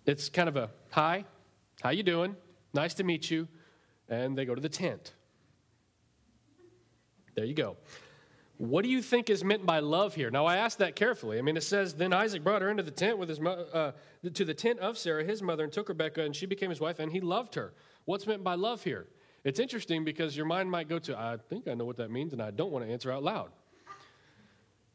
[0.07, 1.25] it's kind of a hi,
[1.83, 2.37] how you doing?
[2.73, 3.49] Nice to meet you.
[4.09, 5.13] And they go to the tent.
[7.35, 7.77] There you go.
[8.59, 10.31] What do you think is meant by love here?
[10.33, 11.39] Now, I asked that carefully.
[11.39, 13.93] I mean, it says, Then Isaac brought her into the tent with his uh,
[14.35, 16.99] to the tent of Sarah, his mother, and took Rebekah, and she became his wife,
[16.99, 17.73] and he loved her.
[18.05, 19.07] What's meant by love here?
[19.45, 22.33] It's interesting because your mind might go to, I think I know what that means,
[22.33, 23.51] and I don't want to answer out loud.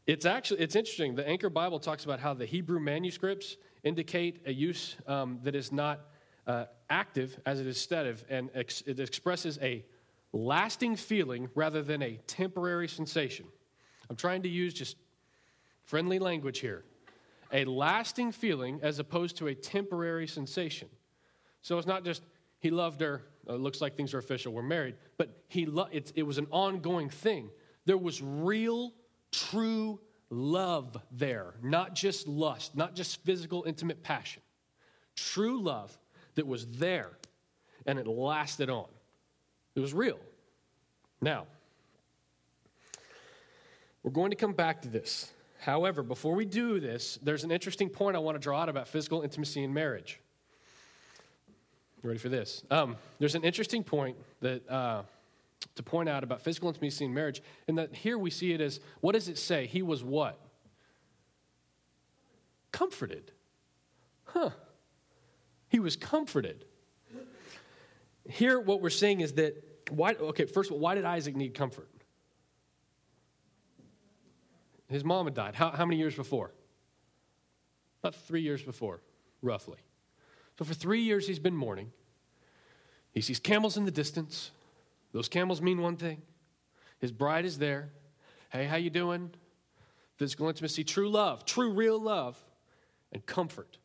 [0.06, 1.16] It's actually it's interesting.
[1.16, 5.72] The Anchor Bible talks about how the Hebrew manuscripts indicate a use um, that is
[5.72, 6.02] not
[6.46, 9.86] uh, active as it is stative, and ex- it expresses a
[10.34, 13.46] lasting feeling rather than a temporary sensation.
[14.14, 14.96] I'm trying to use just
[15.86, 16.84] friendly language here.
[17.52, 20.88] A lasting feeling as opposed to a temporary sensation.
[21.64, 22.22] So it's not just
[22.60, 26.22] he loved her, uh, looks like things are official, we're married, but he lo- it
[26.22, 27.50] was an ongoing thing.
[27.86, 28.94] There was real,
[29.32, 30.00] true
[30.30, 34.44] love there, not just lust, not just physical, intimate passion.
[35.16, 35.98] True love
[36.36, 37.18] that was there
[37.88, 38.90] and it lasted on.
[39.74, 40.20] It was real.
[41.20, 41.48] Now,
[44.04, 45.32] we're going to come back to this.
[45.60, 48.88] However, before we do this, there's an interesting point I want to draw out about
[48.88, 50.20] physical intimacy in marriage.
[52.04, 52.64] You ready for this?
[52.70, 55.04] Um, there's an interesting point that uh,
[55.76, 58.82] to point out about physical intimacy in marriage, and that here we see it as
[59.00, 59.68] what does it say?
[59.68, 60.38] He was what?
[62.74, 63.32] Comforted.
[64.26, 64.50] Huh.
[65.70, 66.66] He was comforted.
[68.30, 71.54] Here, what we're saying is that why, okay, first of all, why did Isaac need
[71.54, 71.88] comfort?
[74.94, 75.56] His mom had died.
[75.56, 76.52] How, how many years before?
[78.04, 79.02] About three years before,
[79.42, 79.80] roughly.
[80.60, 81.92] So for three years, he's been mourning.
[83.12, 84.52] He sees camels in the distance.
[85.12, 86.22] Those camels mean one thing.
[87.00, 87.90] His bride is there.
[88.52, 89.32] Hey, how you doing?
[90.18, 92.38] Physical intimacy, true love, true real love,
[93.12, 93.80] and comfort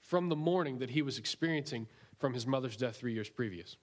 [0.00, 3.76] from the mourning that he was experiencing from his mother's death three years previous.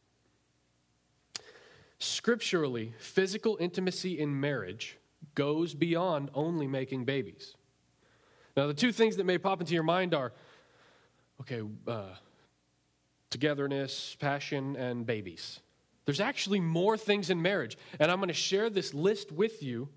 [1.98, 4.99] Scripturally, physical intimacy in marriage
[5.36, 7.56] goes beyond only making babies.
[8.56, 10.34] Now, the two things that may pop into your mind are
[11.42, 12.15] okay, uh,
[13.30, 15.60] togetherness, passion, and babies.
[16.06, 17.78] There's actually more things in marriage.
[18.00, 19.89] And I'm going to share this list with you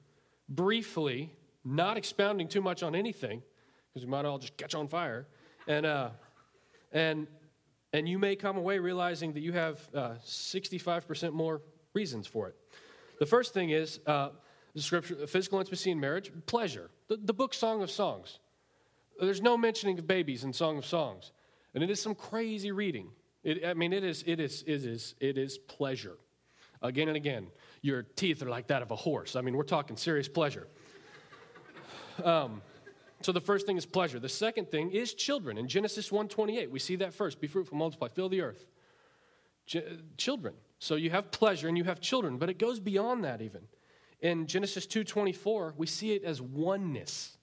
[0.48, 1.32] briefly,
[1.64, 3.42] not expounding too much on anything,
[3.88, 5.26] because we might all just catch on fire.
[5.66, 6.10] And, uh,
[6.92, 7.26] and,
[7.92, 11.62] and you may come away realizing that you have uh, 65% more
[11.94, 12.56] reasons for it.
[13.18, 14.30] The first thing is uh,
[14.74, 16.90] the scripture, physical intimacy in marriage, pleasure.
[17.08, 18.38] The, the book Song of Songs.
[19.20, 21.32] There's no mentioning of babies in Song of Songs.
[21.74, 23.08] And it is some crazy reading.
[23.44, 26.16] It, I mean, it is, it, is, it, is, it is pleasure.
[26.80, 27.48] Again and again.
[27.82, 29.36] Your teeth are like that of a horse.
[29.36, 30.66] I mean, we're talking serious pleasure.
[32.22, 32.60] Um,
[33.22, 34.20] so the first thing is pleasure.
[34.20, 35.56] The second thing is children.
[35.56, 37.40] In Genesis 1:28, we see that first.
[37.40, 38.66] Be fruitful, multiply, fill the earth.
[39.66, 39.78] Ch-
[40.18, 40.54] children.
[40.78, 43.62] So you have pleasure and you have children, but it goes beyond that even.
[44.22, 47.36] In Genesis 2:24, we see it as oneness.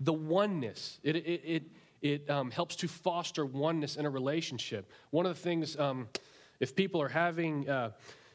[0.00, 0.98] The oneness.
[1.02, 1.62] It, it, it,
[2.00, 4.90] it um, helps to foster oneness in a relationship.
[5.10, 6.08] One of the things, um,
[6.58, 7.90] if people are having uh,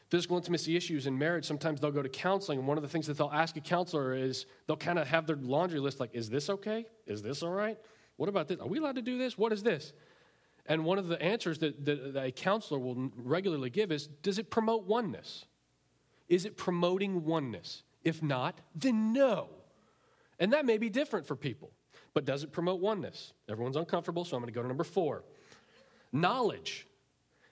[0.10, 3.08] physical intimacy issues in marriage, sometimes they'll go to counseling, and one of the things
[3.08, 6.30] that they'll ask a counselor is they'll kind of have their laundry list like, is
[6.30, 6.86] this okay?
[7.08, 7.78] Is this all right?
[8.18, 8.60] What about this?
[8.60, 9.38] Are we allowed to do this?
[9.38, 9.94] What is this?
[10.68, 14.38] And one of the answers that, that, that a counselor will regularly give is Does
[14.38, 15.46] it promote oneness?
[16.32, 17.84] Is it promoting oneness?
[18.06, 19.50] If not, then no.
[20.40, 21.72] And that may be different for people.
[22.14, 23.34] But does it promote oneness?
[23.50, 25.26] Everyone's uncomfortable, so I'm going to go to number four.
[26.14, 26.88] Knowledge.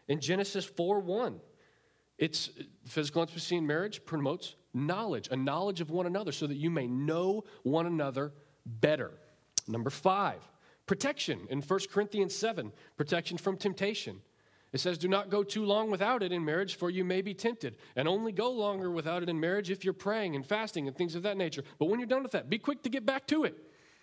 [0.08, 1.42] In Genesis 4 1,
[2.18, 2.52] it's
[2.88, 6.88] physical intimacy in marriage promotes knowledge, a knowledge of one another, so that you may
[6.88, 8.32] know one another
[8.66, 9.12] better.
[9.68, 10.40] Number five,
[10.86, 14.22] protection in 1 Corinthians 7, protection from temptation.
[14.72, 17.34] It says, Do not go too long without it in marriage, for you may be
[17.34, 17.78] tempted.
[17.96, 21.16] And only go longer without it in marriage if you're praying and fasting and things
[21.16, 21.64] of that nature.
[21.80, 23.56] But when you're done with that, be quick to get back to it.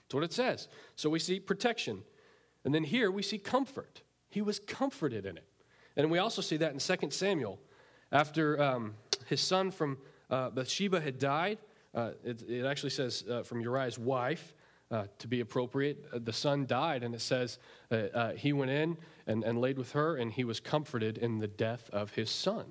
[0.03, 0.69] That's what it says.
[0.97, 2.03] So we see protection.
[2.65, 4.03] And then here we see comfort.
[4.29, 5.47] He was comforted in it.
[5.97, 7.59] And we also see that in 2 Samuel.
[8.13, 8.95] After um,
[9.27, 9.99] his son from
[10.31, 11.59] uh, Bathsheba had died,
[11.95, 14.53] uh, it, it, actually says uh, from Uriah's wife,
[14.91, 17.59] uh, to be appropriate, uh, the son died, and it says
[17.91, 18.97] uh, he went in
[19.27, 22.65] and, and laid with her, and he was comforted in the death of his son.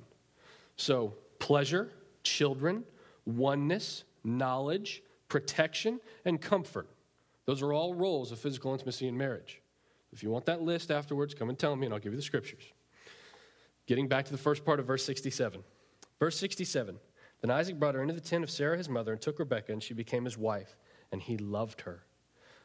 [0.78, 1.92] So, pleasure,
[2.24, 2.84] children,
[3.26, 6.88] oneness, knowledge, protection, and comfort.
[7.46, 9.62] Those are all roles of physical intimacy in marriage.
[10.12, 12.24] If you want that list afterwards, come and tell me, and I'll give you the
[12.24, 12.64] scriptures.
[13.86, 15.62] Getting back to the first part of verse 67.
[16.20, 16.98] Verse 67
[17.42, 19.84] Then Isaac brought her into the tent of Sarah his mother and took Rebekah, and
[19.84, 20.78] she became his wife,
[21.12, 22.04] and he loved her.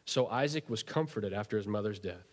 [0.04, 2.29] So Isaac was comforted after his mother's death.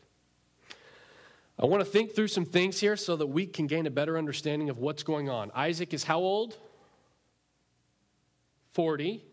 [1.59, 4.17] I want to think through some things here so that we can gain a better
[4.17, 5.51] understanding of what's going on.
[5.55, 6.55] Isaac is how old?
[8.73, 9.25] 40.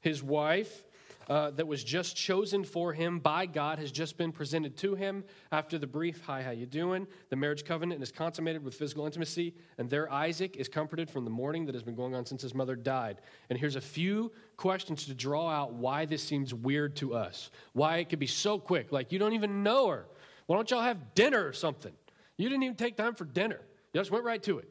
[0.00, 0.84] His wife
[1.28, 5.24] uh, that was just chosen for him by God has just been presented to him
[5.52, 9.54] after the brief hi how you doing the marriage covenant is consummated with physical intimacy
[9.78, 12.54] and there Isaac is comforted from the mourning that has been going on since his
[12.54, 17.14] mother died and here's a few questions to draw out why this seems weird to
[17.14, 20.06] us why it could be so quick like you don't even know her
[20.46, 21.92] why don't y'all have dinner or something
[22.36, 23.60] you didn't even take time for dinner
[23.92, 24.68] you just went right to it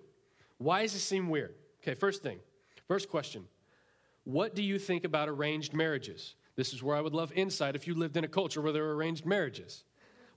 [0.57, 2.39] why does this seem weird okay first thing
[2.88, 3.45] first question
[4.23, 7.88] what do you think about arranged marriages this is where I would love insight if
[7.88, 9.83] you lived in a culture where there were arranged marriages.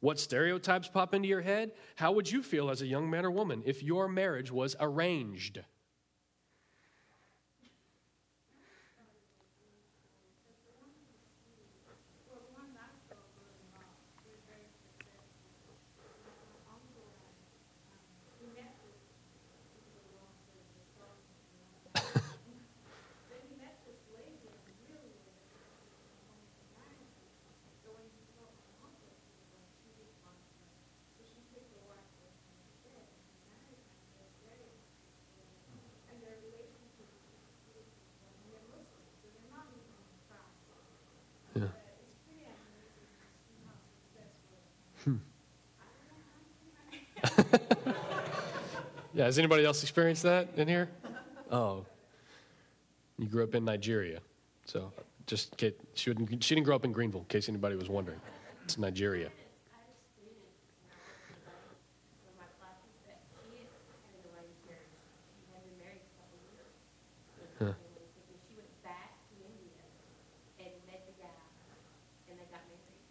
[0.00, 1.72] What stereotypes pop into your head?
[1.96, 5.60] How would you feel as a young man or woman if your marriage was arranged?
[49.16, 50.90] Yeah, has anybody else experienced that in here?
[51.50, 51.86] Oh,
[53.16, 54.20] you grew up in Nigeria,
[54.66, 54.92] so
[55.26, 55.58] just
[55.94, 58.20] she, didn't, she didn't grow up in Greenville, in case anybody was wondering.
[58.64, 59.30] It's Nigeria.
[67.58, 67.72] Huh.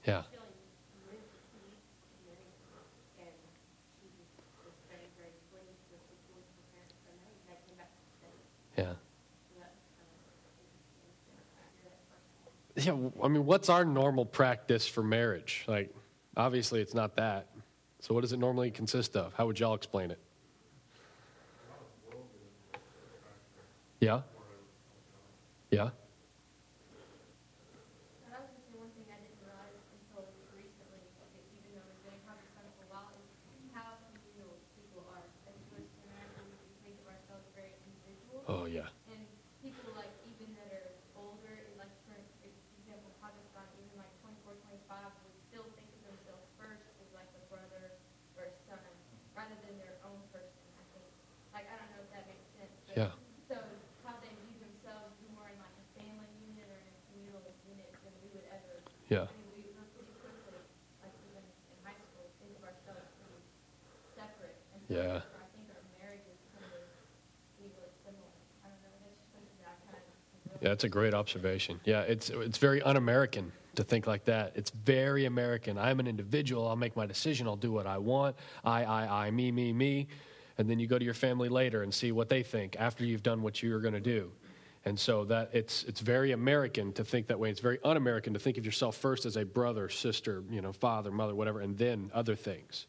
[0.05, 0.21] Yeah.
[8.77, 8.93] Yeah.
[12.85, 15.63] Yeah, I mean, what's our normal practice for marriage?
[15.67, 15.91] Like,
[16.37, 17.47] obviously, it's not that.
[17.99, 19.33] So, what does it normally consist of?
[19.33, 20.19] How would y'all explain it?
[23.99, 24.21] Yeah?
[25.71, 25.89] Yeah?
[38.47, 38.85] Oh, yeah.
[39.09, 39.25] And
[39.65, 44.53] people like even that are older, like for example, Pakistan, even like 24,
[44.85, 44.85] 25,
[45.25, 47.97] would still think of themselves first as like a brother
[48.37, 48.85] or a son,
[49.33, 50.61] rather than their own person.
[50.77, 51.09] I think.
[51.57, 52.69] Like I don't know if that makes sense.
[52.85, 53.11] But Yeah.
[53.49, 53.57] So
[54.05, 57.89] how they view themselves more in like a family unit or in a communal unit
[58.05, 58.77] than we would ever.
[59.09, 59.25] Yeah.
[59.25, 60.53] I mean, we were pretty quickly,
[61.01, 63.41] like even in high school, think of ourselves pretty
[64.13, 64.53] separate.
[64.69, 64.84] And so Yeah.
[64.84, 64.84] I think our marriages kind of be really similar.
[64.84, 64.84] I don't know.
[64.84, 65.23] That's just something that I kind of.
[70.61, 71.79] Yeah, that's a great observation.
[71.85, 74.53] Yeah, it's it's very un-American to think like that.
[74.55, 75.77] It's very American.
[75.77, 76.67] I'm an individual.
[76.67, 77.45] I'll make my decision.
[77.45, 78.35] I'll do what I want.
[78.63, 80.07] I, I, I, me, me, me.
[80.57, 83.23] And then you go to your family later and see what they think after you've
[83.23, 84.31] done what you're going to do.
[84.87, 87.49] And so that it's it's very American to think that way.
[87.49, 91.11] It's very un-American to think of yourself first as a brother, sister, you know, father,
[91.11, 92.85] mother, whatever, and then other things.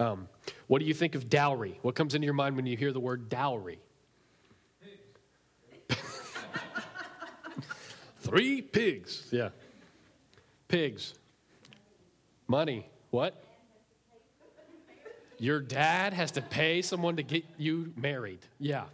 [0.00, 0.28] Um,
[0.66, 1.78] what do you think of dowry?
[1.82, 3.78] What comes into your mind when you hear the word dowry?
[8.20, 9.28] Three pigs.
[9.30, 9.50] Yeah.
[10.66, 11.14] Pigs.
[12.48, 12.88] Money.
[13.10, 13.44] What?
[15.38, 18.40] Your dad has to pay someone to get you married.
[18.58, 18.84] Yeah.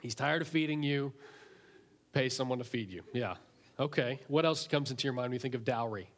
[0.00, 1.12] He's tired of feeding you.
[2.16, 3.02] Pay someone to feed you.
[3.12, 3.34] Yeah.
[3.78, 4.20] Okay.
[4.28, 6.08] What else comes into your mind when you think of dowry?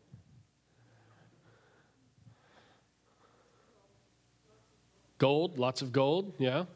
[5.19, 5.59] Gold.
[5.59, 6.35] Lots of gold.
[6.39, 6.67] Yeah.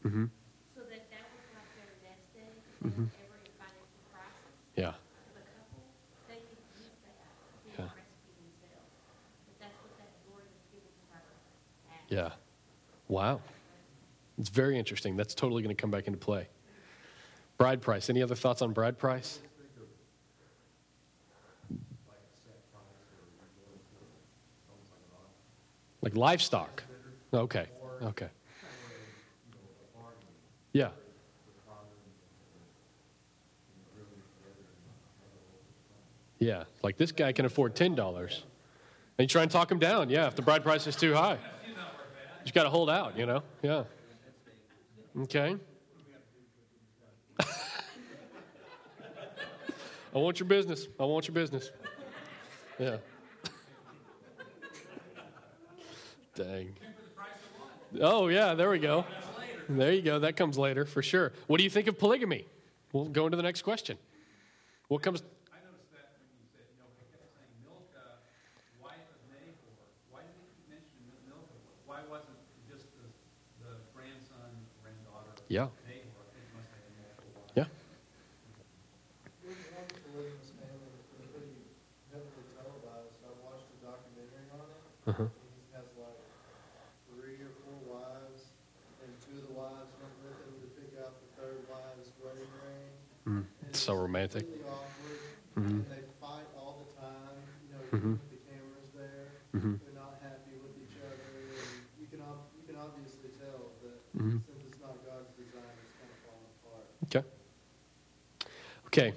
[0.00, 0.24] Mm-hmm.
[0.74, 2.56] so that that was like their nest egg.
[2.80, 3.08] If Mhm.
[3.20, 4.88] ever financial crisis Yeah.
[4.88, 4.96] of
[5.54, 5.84] couple,
[6.26, 7.84] they could use that to Yeah.
[7.94, 8.90] rescue themselves.
[9.46, 11.22] But that's what that jewelry was given to her.
[12.08, 12.32] Yeah.
[13.08, 13.42] Wow.
[14.38, 15.16] It's very interesting.
[15.16, 16.48] That's totally going to come back into play.
[17.58, 18.08] Bride price.
[18.08, 19.38] Any other thoughts on bride price?
[26.10, 26.82] Like livestock.
[27.32, 27.66] Okay.
[28.02, 28.28] Okay.
[30.72, 30.88] Yeah.
[36.40, 36.64] Yeah.
[36.82, 37.96] Like this guy can afford $10.
[38.08, 38.42] And
[39.18, 40.10] you try and talk him down.
[40.10, 41.38] Yeah, if the bride price is too high.
[42.44, 43.44] You got to hold out, you know?
[43.62, 43.84] Yeah.
[45.16, 45.56] Okay.
[47.38, 47.44] I
[50.14, 50.88] want your business.
[50.98, 51.70] I want your business.
[52.80, 52.96] Yeah.
[56.34, 56.74] Dang.
[58.00, 59.04] Oh, yeah, there we go.
[59.68, 60.18] There you go.
[60.18, 61.32] That comes later for sure.
[61.46, 62.46] What do you think of polygamy?
[62.92, 63.98] We'll go into the next question.
[64.88, 65.22] What comes.
[65.52, 66.10] I noticed that
[85.16, 85.30] when
[93.90, 94.46] so romantic.
[94.46, 95.18] Really awkward,
[95.58, 95.88] Mhm.
[95.88, 97.42] they fight all the time.
[97.66, 98.18] You know, Mhm.
[98.30, 99.80] the cameras there, Mhm.
[99.82, 101.18] they're not happy with each other,
[101.98, 102.20] you can
[102.56, 104.42] you can obviously tell that Mhm.
[104.46, 106.86] since it's not God's design, it's kind of falling apart.
[107.06, 107.24] Okay.
[108.86, 109.12] Okay.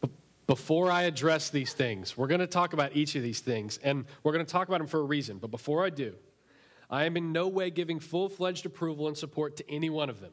[0.00, 0.08] B-
[0.46, 4.04] Before I address these things, we're going to talk about each of these things, and
[4.22, 5.38] we're going to talk about them for a reason.
[5.38, 6.14] But before I do,
[6.88, 10.20] I am in no way giving full fledged approval and support to any one of
[10.20, 10.32] them.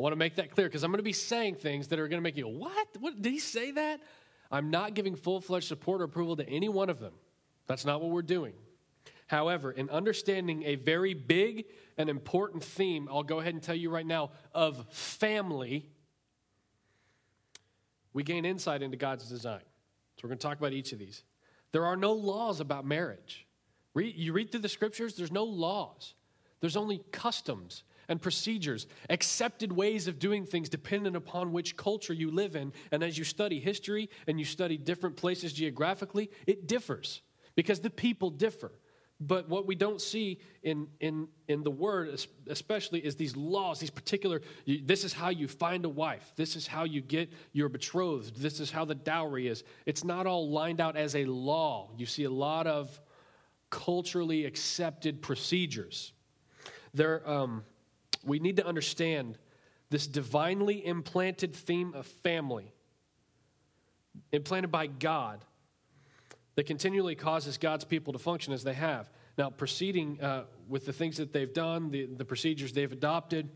[0.00, 2.08] I want to make that clear because I'm going to be saying things that are
[2.08, 2.88] going to make you What?
[3.00, 3.20] What?
[3.20, 4.00] Did he say that?
[4.50, 7.12] I'm not giving full fledged support or approval to any one of them.
[7.66, 8.54] That's not what we're doing.
[9.26, 11.66] However, in understanding a very big
[11.98, 15.86] and important theme, I'll go ahead and tell you right now of family,
[18.14, 19.60] we gain insight into God's design.
[20.16, 21.24] So we're going to talk about each of these.
[21.72, 23.46] There are no laws about marriage.
[23.94, 26.14] You read through the scriptures, there's no laws.
[26.60, 32.30] There's only customs and procedures, accepted ways of doing things dependent upon which culture you
[32.30, 32.72] live in.
[32.92, 37.22] And as you study history and you study different places geographically, it differs
[37.54, 38.72] because the people differ.
[39.20, 43.90] But what we don't see in, in, in the word, especially, is these laws, these
[43.90, 46.32] particular, this is how you find a wife.
[46.36, 48.36] This is how you get your betrothed.
[48.36, 49.62] This is how the dowry is.
[49.84, 51.90] It's not all lined out as a law.
[51.98, 52.98] You see a lot of
[53.68, 56.12] culturally accepted procedures.
[56.94, 57.62] There, um,
[58.24, 59.38] we need to understand
[59.90, 62.72] this divinely implanted theme of family,
[64.32, 65.44] implanted by God,
[66.54, 69.10] that continually causes God's people to function as they have.
[69.38, 73.48] Now, proceeding uh, with the things that they've done, the, the procedures they've adopted,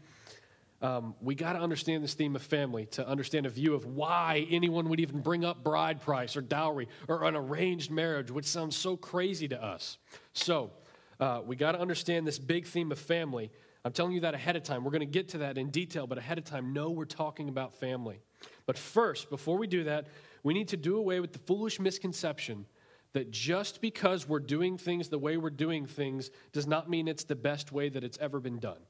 [0.81, 4.47] um, we got to understand this theme of family to understand a view of why
[4.51, 8.77] anyone would even bring up bride price or dowry or an arranged marriage, which sounds
[8.77, 9.99] so crazy to us.
[10.33, 10.73] So,
[11.21, 13.51] uh, we got to understand this big theme of family.
[13.85, 14.82] I'm telling you that ahead of time.
[14.82, 17.49] We're going to get to that in detail, but ahead of time, know we're talking
[17.49, 18.22] about family.
[18.66, 20.07] But first, before we do that,
[20.43, 22.66] we need to do away with the foolish misconception
[23.12, 27.24] that just because we're doing things the way we're doing things does not mean it's
[27.24, 28.80] the best way that it's ever been done.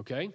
[0.00, 0.30] Okay?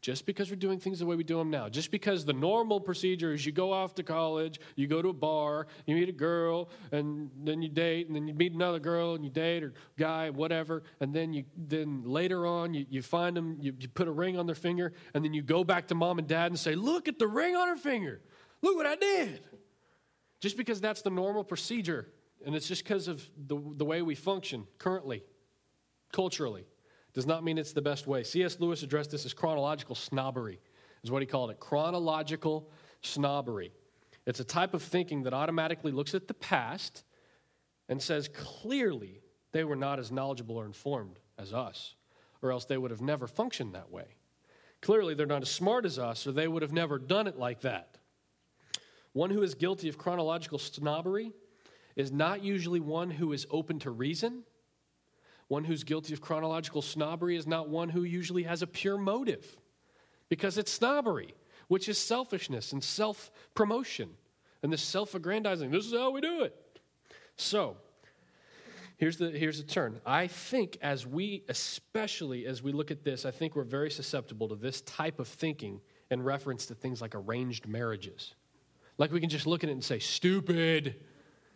[0.00, 2.80] Just because we're doing things the way we do them now, just because the normal
[2.80, 6.12] procedure is you go off to college, you go to a bar, you meet a
[6.12, 9.74] girl, and then you date, and then you meet another girl, and you date or
[9.98, 14.08] guy, whatever, and then you then later on you, you find them, you, you put
[14.08, 16.58] a ring on their finger, and then you go back to mom and dad and
[16.58, 18.22] say, "Look at the ring on her finger.
[18.62, 19.42] Look what I did."
[20.40, 22.08] Just because that's the normal procedure,
[22.46, 25.22] and it's just because of the, the way we function currently,
[26.10, 26.64] culturally,
[27.12, 28.22] does not mean it's the best way.
[28.22, 28.58] C.S.
[28.60, 30.60] Lewis addressed this as chronological snobbery,
[31.02, 31.58] is what he called it.
[31.60, 32.70] Chronological
[33.02, 33.72] snobbery.
[34.26, 37.04] It's a type of thinking that automatically looks at the past
[37.88, 39.20] and says clearly
[39.52, 41.94] they were not as knowledgeable or informed as us,
[42.42, 44.14] or else they would have never functioned that way.
[44.82, 47.60] Clearly, they're not as smart as us, or they would have never done it like
[47.62, 47.98] that.
[49.12, 51.32] One who is guilty of chronological snobbery
[51.96, 54.44] is not usually one who is open to reason.
[55.50, 59.56] One who's guilty of chronological snobbery is not one who usually has a pure motive,
[60.28, 61.34] because it's snobbery,
[61.66, 64.10] which is selfishness and self promotion
[64.62, 65.72] and this self aggrandizing.
[65.72, 66.54] This is how we do it.
[67.34, 67.78] So,
[68.96, 70.00] here's the, here's the turn.
[70.06, 74.48] I think, as we, especially as we look at this, I think we're very susceptible
[74.50, 75.80] to this type of thinking
[76.12, 78.36] in reference to things like arranged marriages.
[78.98, 80.94] Like we can just look at it and say, stupid,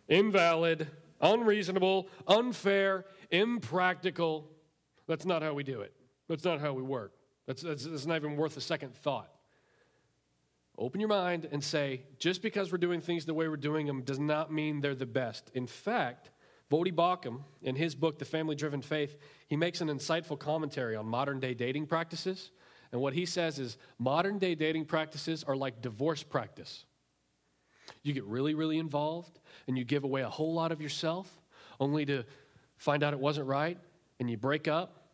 [0.09, 0.89] invalid,
[1.33, 4.49] unreasonable, unfair, impractical.
[5.07, 5.93] That's not how we do it.
[6.27, 7.13] That's not how we work.
[7.47, 9.29] That's, that's, that's not even worth a second thought.
[10.77, 14.01] Open your mind and say, just because we're doing things the way we're doing them
[14.01, 15.49] does not mean they're the best.
[15.53, 16.31] In fact,
[16.71, 19.15] Voddie Baucham, in his book, The Family Driven Faith,
[19.47, 22.51] he makes an insightful commentary on modern day dating practices.
[22.91, 26.85] And what he says is modern day dating practices are like divorce practice.
[28.03, 31.41] You get really, really involved and you give away a whole lot of yourself
[31.79, 32.23] only to
[32.77, 33.77] find out it wasn't right
[34.19, 35.07] and you break up.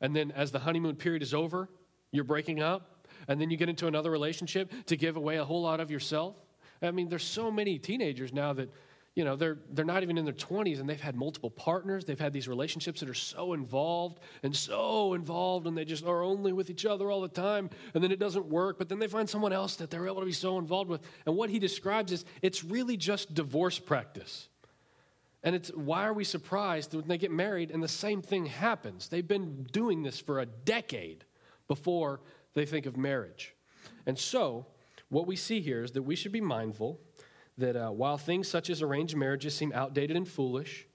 [0.00, 1.68] And then as the honeymoon period is over,
[2.12, 3.06] you're breaking up.
[3.26, 6.36] And then you get into another relationship to give away a whole lot of yourself.
[6.80, 8.72] I mean, there's so many teenagers now that
[9.18, 12.04] you know, they're, they're not even in their 20s and they've had multiple partners.
[12.04, 16.22] They've had these relationships that are so involved and so involved and they just are
[16.22, 18.78] only with each other all the time and then it doesn't work.
[18.78, 21.00] But then they find someone else that they're able to be so involved with.
[21.26, 24.48] And what he describes is it's really just divorce practice.
[25.42, 29.08] And it's why are we surprised when they get married and the same thing happens?
[29.08, 31.24] They've been doing this for a decade
[31.66, 32.20] before
[32.54, 33.52] they think of marriage.
[34.06, 34.66] And so,
[35.08, 37.00] what we see here is that we should be mindful
[37.58, 40.86] that uh, while things such as arranged marriages seem outdated and foolish,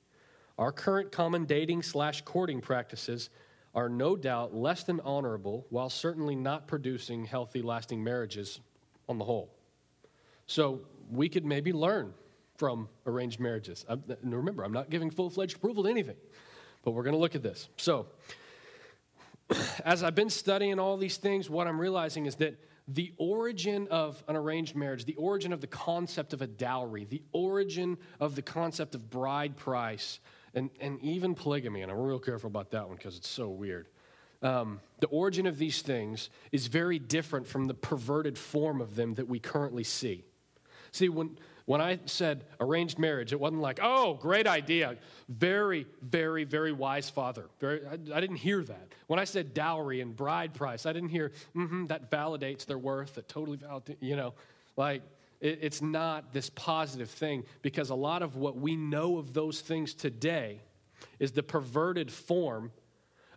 [0.57, 3.29] our current common dating slash courting practices
[3.75, 8.59] are no doubt less than honorable while certainly not producing healthy, lasting marriages
[9.09, 9.51] on the whole.
[10.45, 12.13] So we could maybe learn
[12.55, 13.85] from arranged marriages.
[13.89, 16.15] I'm, remember, I'm not giving full fledged approval to anything,
[16.83, 17.67] but we're going to look at this.
[17.77, 18.07] So,
[19.85, 24.23] as I've been studying all these things, what I'm realizing is that the origin of
[24.27, 28.41] an arranged marriage, the origin of the concept of a dowry, the origin of the
[28.41, 30.19] concept of bride price,
[30.53, 33.87] and, and even polygamy, and I'm real careful about that one because it's so weird.
[34.41, 39.13] Um, the origin of these things is very different from the perverted form of them
[39.15, 40.25] that we currently see.
[40.91, 44.97] See, when, when I said arranged marriage, it wasn't like, oh, great idea.
[45.29, 47.45] Very, very, very wise father.
[47.59, 48.87] Very, I, I didn't hear that.
[49.07, 53.15] When I said dowry and bride price, I didn't hear, mm-hmm, that validates their worth,
[53.15, 54.33] that totally validates, you know,
[54.75, 55.03] like
[55.39, 59.61] it, it's not this positive thing because a lot of what we know of those
[59.61, 60.59] things today
[61.19, 62.71] is the perverted form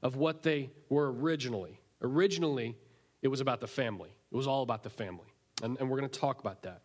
[0.02, 1.80] of what they were originally.
[2.02, 2.76] Originally,
[3.22, 5.26] it was about the family, it was all about the family.
[5.62, 6.82] And, and we're going to talk about that.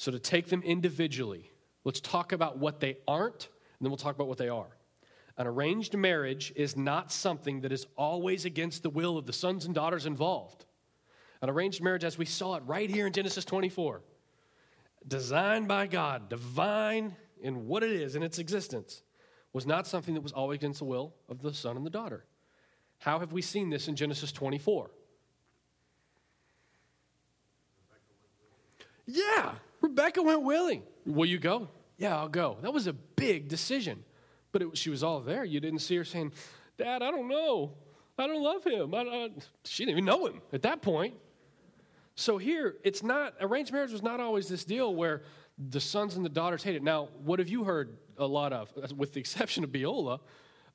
[0.00, 1.52] So, to take them individually,
[1.84, 4.78] let's talk about what they aren't, and then we'll talk about what they are.
[5.36, 9.66] An arranged marriage is not something that is always against the will of the sons
[9.66, 10.64] and daughters involved.
[11.42, 14.00] An arranged marriage, as we saw it right here in Genesis 24,
[15.06, 19.02] designed by God, divine in what it is in its existence,
[19.52, 22.24] was not something that was always against the will of the son and the daughter.
[23.00, 24.90] How have we seen this in Genesis 24?
[29.04, 30.82] Yeah, Rebecca went willing.
[31.06, 31.68] Will you go?
[31.96, 32.58] Yeah, I'll go.
[32.62, 34.04] That was a big decision.
[34.52, 35.44] But it, she was all there.
[35.44, 36.32] You didn't see her saying,
[36.76, 37.72] Dad, I don't know.
[38.18, 38.94] I don't love him.
[38.94, 39.30] I, I,
[39.64, 41.14] she didn't even know him at that point.
[42.14, 45.22] So here, it's not, arranged marriage was not always this deal where
[45.56, 46.82] the sons and the daughters hate it.
[46.82, 50.20] Now, what have you heard a lot of, with the exception of Beulah?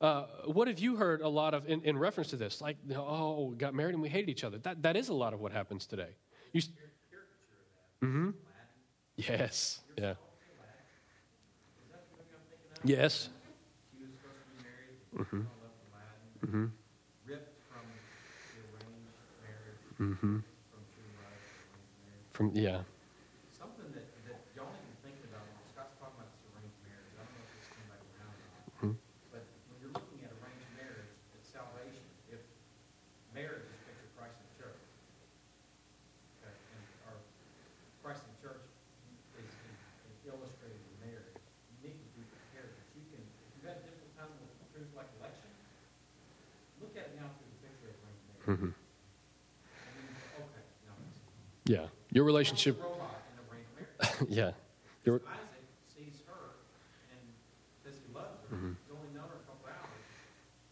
[0.02, 2.62] Uh, what have you heard a lot of in, in reference to this?
[2.62, 4.58] Like, oh, we got married and we hated each other.
[4.60, 6.10] That, that is a lot of what happens today.
[6.52, 6.62] You,
[8.04, 8.30] mm-hmm.
[9.18, 9.80] Yes.
[9.98, 10.14] Yeah.
[12.84, 13.30] Yes.
[15.16, 15.42] Mm-hmm.
[16.46, 16.66] Mm-hmm.
[17.26, 19.82] Ripped from the arranged marriage.
[19.98, 20.38] Mm-hmm.
[20.44, 22.36] From true love to arranged marriage.
[22.36, 22.84] From yeah.
[23.56, 27.16] Something that, that y'all even think about when Scott's talking about this arranged marriage.
[27.16, 28.68] I don't know if this came back around or not.
[28.84, 28.94] Mhm.
[29.32, 31.10] But when you're looking at arranged marriage,
[31.40, 32.04] it's salvation.
[32.28, 32.44] If
[33.32, 34.84] marriage is picture Christ and church.
[36.44, 37.18] Okay, and our
[38.04, 38.62] Christ and church
[39.40, 39.50] is, is
[40.12, 41.40] is illustrated in marriage.
[41.82, 44.52] You need to be prepared, but you can, if you've had a difficult time with
[44.76, 45.50] truths like election,
[46.84, 48.46] look at it now through the picture of arranged marriage.
[48.52, 48.72] Mm-hmm.
[48.76, 51.20] And then, you go, okay, now it's.
[51.66, 51.88] Yeah.
[52.12, 52.82] Your relationship.
[52.82, 54.30] Robot in arranged marriage.
[54.38, 54.52] Yeah.
[55.06, 56.58] Your, Isaac sees her
[57.14, 57.22] and
[57.84, 58.56] says he loves her.
[58.56, 58.74] Mhm.
[58.78, 60.02] He's only known her a couple hours.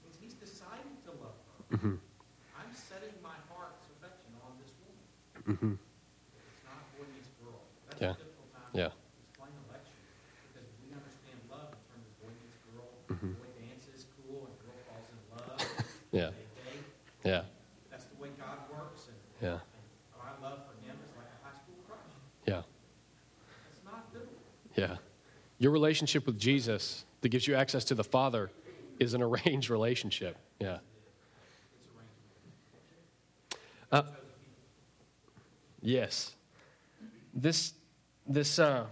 [0.05, 1.77] Means he's decided to love her.
[1.77, 1.95] mm-hmm.
[2.57, 5.05] I'm setting my heart's affection on this woman.
[5.53, 5.73] Mm-hmm.
[5.77, 7.61] It's not boy meets girl.
[7.89, 8.13] That's Yeah.
[8.13, 8.89] a difficult time Yeah.
[8.89, 9.97] to explain election
[10.49, 12.89] because we understand love in terms of boy meets girl.
[13.09, 13.33] Mhm.
[13.37, 15.57] Boy dances cool and girl falls in love.
[16.13, 16.29] Yeah.
[16.33, 16.85] They date.
[17.25, 17.45] Yeah.
[17.93, 19.09] That's the way God works.
[19.13, 19.61] And, Yeah.
[19.61, 19.85] and
[20.17, 22.09] our love for him is like a high school crush.
[22.49, 22.61] Yeah.
[23.73, 24.41] It's not biblical.
[24.75, 24.97] Yeah.
[25.59, 28.51] Your relationship with Jesus that gives you access to the Father
[28.99, 30.37] is an arranged relationship.
[30.59, 30.79] Yeah.
[33.91, 34.03] Uh,
[35.83, 36.33] Yes.
[37.33, 37.73] This,
[38.25, 38.85] this, uh,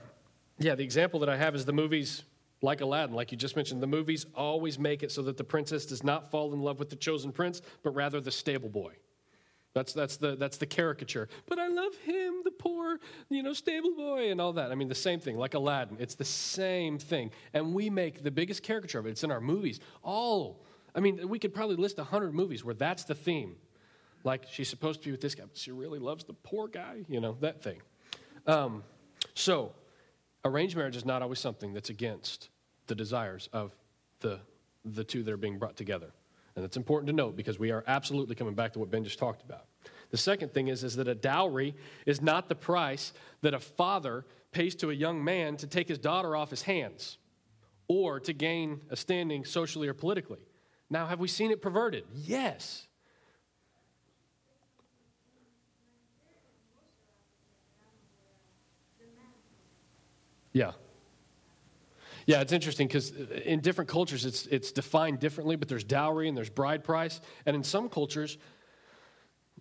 [0.60, 2.24] yeah, the example that I have is the movies
[2.62, 5.86] Like Aladdin, like you just mentioned, the movies always make it so that the princess
[5.88, 8.94] does not fall in love with the chosen prince, but rather the stable boy.
[9.74, 11.30] That's, that's, the, that's the caricature.
[11.48, 13.00] But I love him, the poor,
[13.30, 14.72] you know, stable boy, and all that.
[14.72, 15.98] I mean, the same thing, like Aladdin.
[16.00, 17.32] It's the same thing.
[17.54, 19.12] And we make the biggest caricature of it.
[19.12, 19.80] It's in our movies.
[20.04, 23.56] All, I mean, we could probably list 100 movies where that's the theme.
[24.24, 27.04] Like, she's supposed to be with this guy, but she really loves the poor guy,
[27.08, 27.82] you know, that thing.
[28.46, 28.84] Um,
[29.34, 29.72] so,
[30.44, 32.50] arranged marriage is not always something that's against
[32.88, 33.74] the desires of
[34.20, 34.40] the,
[34.84, 36.12] the two that are being brought together.
[36.62, 39.18] And it's important to note because we are absolutely coming back to what Ben just
[39.18, 39.66] talked about.
[40.12, 41.74] The second thing is, is that a dowry
[42.06, 45.98] is not the price that a father pays to a young man to take his
[45.98, 47.18] daughter off his hands
[47.88, 50.38] or to gain a standing socially or politically.
[50.88, 52.04] Now, have we seen it perverted?
[52.14, 52.86] Yes.
[60.54, 60.74] Yeah.
[62.26, 66.28] Yeah, it's interesting because uh, in different cultures it's, it's defined differently, but there's dowry
[66.28, 67.22] and there's bride price.
[67.46, 68.38] And in some cultures,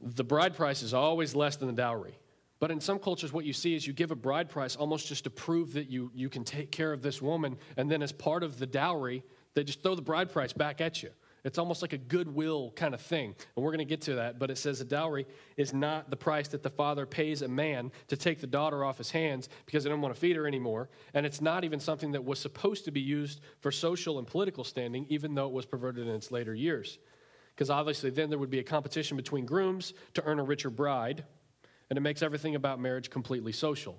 [0.00, 2.18] the bride price is always less than the dowry.
[2.58, 5.24] But in some cultures, what you see is you give a bride price almost just
[5.24, 7.56] to prove that you, you can take care of this woman.
[7.76, 11.02] And then as part of the dowry, they just throw the bride price back at
[11.02, 11.10] you.
[11.44, 13.34] It's almost like a goodwill kind of thing.
[13.56, 14.38] And we're going to get to that.
[14.38, 15.26] But it says a dowry
[15.56, 18.98] is not the price that the father pays a man to take the daughter off
[18.98, 20.90] his hands because they don't want to feed her anymore.
[21.14, 24.64] And it's not even something that was supposed to be used for social and political
[24.64, 26.98] standing, even though it was perverted in its later years.
[27.54, 31.24] Because obviously, then there would be a competition between grooms to earn a richer bride.
[31.88, 33.98] And it makes everything about marriage completely social.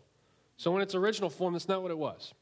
[0.58, 2.34] So, in its original form, that's not what it was.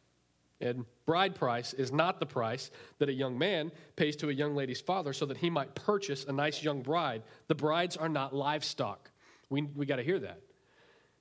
[0.62, 4.56] And bride price is not the price that a young man pays to a young
[4.56, 7.24] lady's father so that he might purchase a nice young bride.
[7.48, 9.10] The brides are not livestock.
[9.50, 10.42] We, we got to hear that.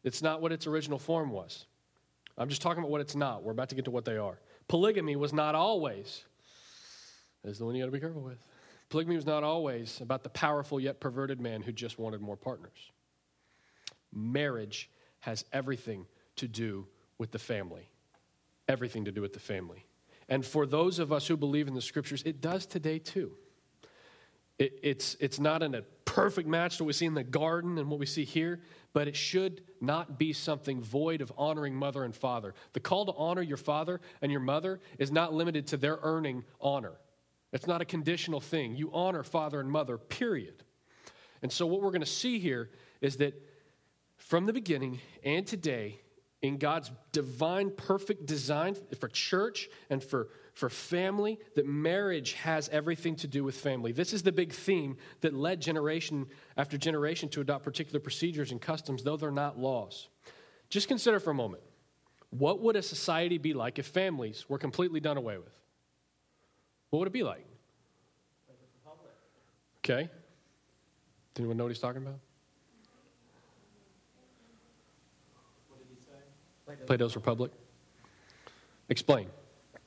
[0.02, 1.66] It's not what its original form was.
[2.36, 3.42] I'm just talking about what it's not.
[3.42, 4.38] We're about to get to what they are.
[4.66, 6.24] Polygamy was not always,
[7.44, 8.38] that's the one you got to be careful with.
[8.90, 12.90] Polygamy was not always about the powerful yet perverted man who just wanted more partners.
[14.12, 16.86] Marriage has everything to do
[17.18, 17.90] with the family
[18.68, 19.86] everything to do with the family.
[20.28, 23.32] And for those of us who believe in the scriptures, it does today too.
[24.58, 27.78] It, it's, it's not in a perfect match to what we see in the garden
[27.78, 28.60] and what we see here,
[28.92, 32.54] but it should not be something void of honoring mother and father.
[32.72, 36.44] The call to honor your father and your mother is not limited to their earning
[36.60, 36.94] honor.
[37.52, 38.76] It's not a conditional thing.
[38.76, 40.64] You honor father and mother, period.
[41.40, 43.40] And so, what we're going to see here is that
[44.16, 46.00] from the beginning and today,
[46.42, 53.16] in God's divine, perfect design for church and for, for family, that marriage has everything
[53.16, 53.90] to do with family.
[53.90, 56.26] This is the big theme that led generation
[56.56, 60.08] after generation to adopt particular procedures and customs, though they're not laws.
[60.70, 61.62] Just consider for a moment
[62.30, 65.58] what would a society be like if families were completely done away with?
[66.90, 67.44] What would it be like?
[69.82, 70.10] Okay.
[71.34, 72.18] Does anyone know what he's talking about?
[76.76, 77.52] Plato's Republic?
[78.88, 79.28] Explain.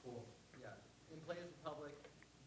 [0.05, 0.21] Well,
[0.61, 0.67] yeah.
[1.11, 1.93] In Plato's Republic,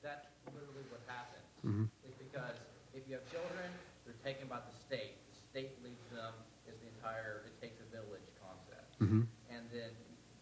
[0.03, 1.45] that's literally what happens.
[1.65, 1.89] Mhm.
[2.07, 2.57] It's because
[2.95, 3.71] if you have children,
[4.07, 5.17] they're taken by the state.
[5.31, 6.35] The state leaves them.
[6.67, 8.99] It's the entire "it takes a village" concept.
[9.01, 9.27] Mhm.
[9.51, 9.91] And then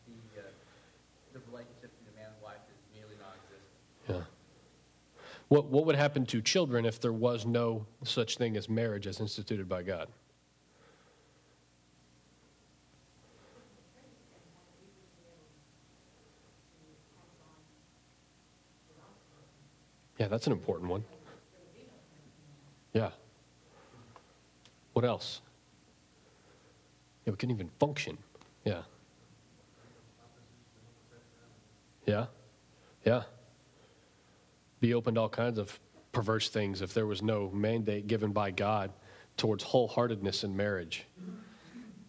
[0.06, 0.44] the uh,
[1.32, 3.72] the relationship between a man and wife is nearly non-existent.
[4.08, 4.24] Yeah.
[5.48, 9.20] What, what would happen to children if there was no such thing as marriage as
[9.20, 10.08] instituted by God?
[20.22, 21.02] Yeah, that's an important one.
[22.92, 23.10] Yeah.
[24.92, 25.40] What else?
[27.24, 28.16] Yeah, we couldn't even function.
[28.64, 28.82] Yeah.
[32.06, 32.26] Yeah.
[33.04, 33.24] Yeah.
[34.78, 35.80] Be open to all kinds of
[36.12, 38.92] perverse things if there was no mandate given by God
[39.36, 41.04] towards wholeheartedness in marriage,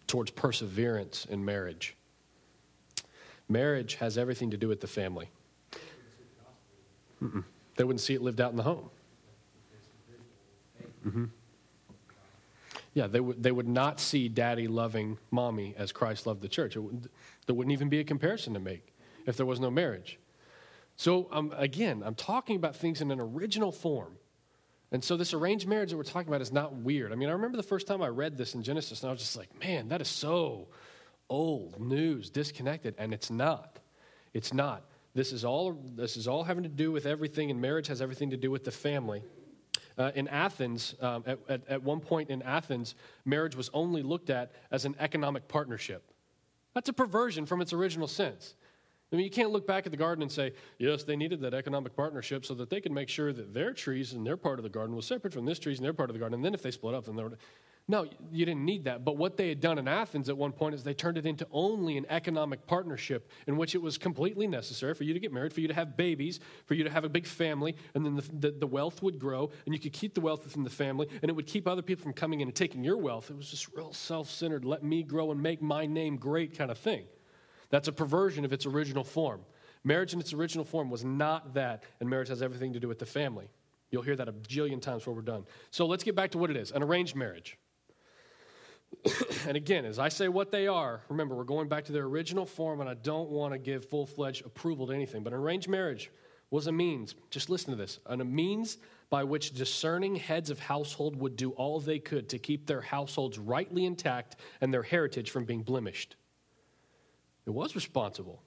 [0.06, 1.96] towards perseverance in marriage.
[3.50, 5.32] Marriage has everything to do with the family.
[7.20, 7.44] Mm-mm.
[7.76, 8.90] They wouldn't see it lived out in the home.
[11.04, 11.26] hmm
[12.94, 16.76] Yeah, they would, they would not see daddy loving mommy as Christ loved the church.
[16.76, 17.10] Would,
[17.46, 18.94] there wouldn't even be a comparison to make
[19.26, 20.20] if there was no marriage.
[20.96, 24.18] So, um, again, I'm talking about things in an original form.
[24.92, 27.12] And so, this arranged marriage that we're talking about is not weird.
[27.12, 29.22] I mean, I remember the first time I read this in Genesis, and I was
[29.22, 30.68] just like, man, that is so
[31.30, 32.94] old news, disconnected.
[33.00, 33.80] And it's not.
[34.36, 34.84] It's not.
[35.14, 38.32] This is all, this is all having to do with everything, and marriage has everything
[38.32, 39.24] to do with the family.
[39.96, 42.96] Uh, in Athens, um, at, at, at one point in Athens,
[43.26, 46.12] marriage was only looked at as an economic partnership.
[46.74, 48.56] That's a perversion from its original sense.
[49.12, 51.54] I mean, you can't look back at the garden and say, yes, they needed that
[51.54, 54.64] economic partnership so that they could make sure that their trees and their part of
[54.64, 56.34] the garden was separate from this trees and their part of the garden.
[56.34, 57.38] And then if they split up, then they were.
[57.86, 59.04] No, you didn't need that.
[59.04, 61.46] But what they had done in Athens at one point is they turned it into
[61.52, 65.52] only an economic partnership in which it was completely necessary for you to get married,
[65.52, 68.22] for you to have babies, for you to have a big family, and then the,
[68.40, 71.30] the, the wealth would grow, and you could keep the wealth within the family, and
[71.30, 73.30] it would keep other people from coming in and taking your wealth.
[73.30, 76.72] It was just real self centered, let me grow and make my name great kind
[76.72, 77.04] of thing.
[77.70, 79.42] That's a perversion of its original form.
[79.84, 83.00] Marriage in its original form was not that, and marriage has everything to do with
[83.00, 83.50] the family.
[83.92, 85.46] You'll hear that a jillion times before we're done.
[85.70, 87.58] So let's get back to what it is an arranged marriage.
[89.48, 92.46] and again, as I say what they are, remember, we're going back to their original
[92.46, 95.24] form, and I don't want to give full fledged approval to anything.
[95.24, 96.12] But an arranged marriage
[96.50, 98.78] was a means, just listen to this, a means
[99.10, 103.40] by which discerning heads of household would do all they could to keep their households
[103.40, 106.16] rightly intact and their heritage from being blemished.
[107.46, 108.42] It was responsible.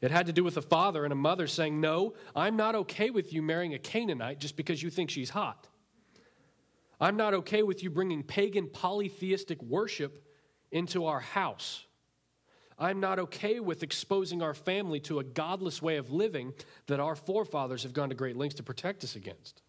[0.00, 3.10] It had to do with a father and a mother saying, No, I'm not okay
[3.10, 5.67] with you marrying a Canaanite just because you think she's hot.
[7.00, 10.24] I'm not okay with you bringing pagan polytheistic worship
[10.72, 11.86] into our house.
[12.78, 16.52] I'm not okay with exposing our family to a godless way of living
[16.86, 19.62] that our forefathers have gone to great lengths to protect us against.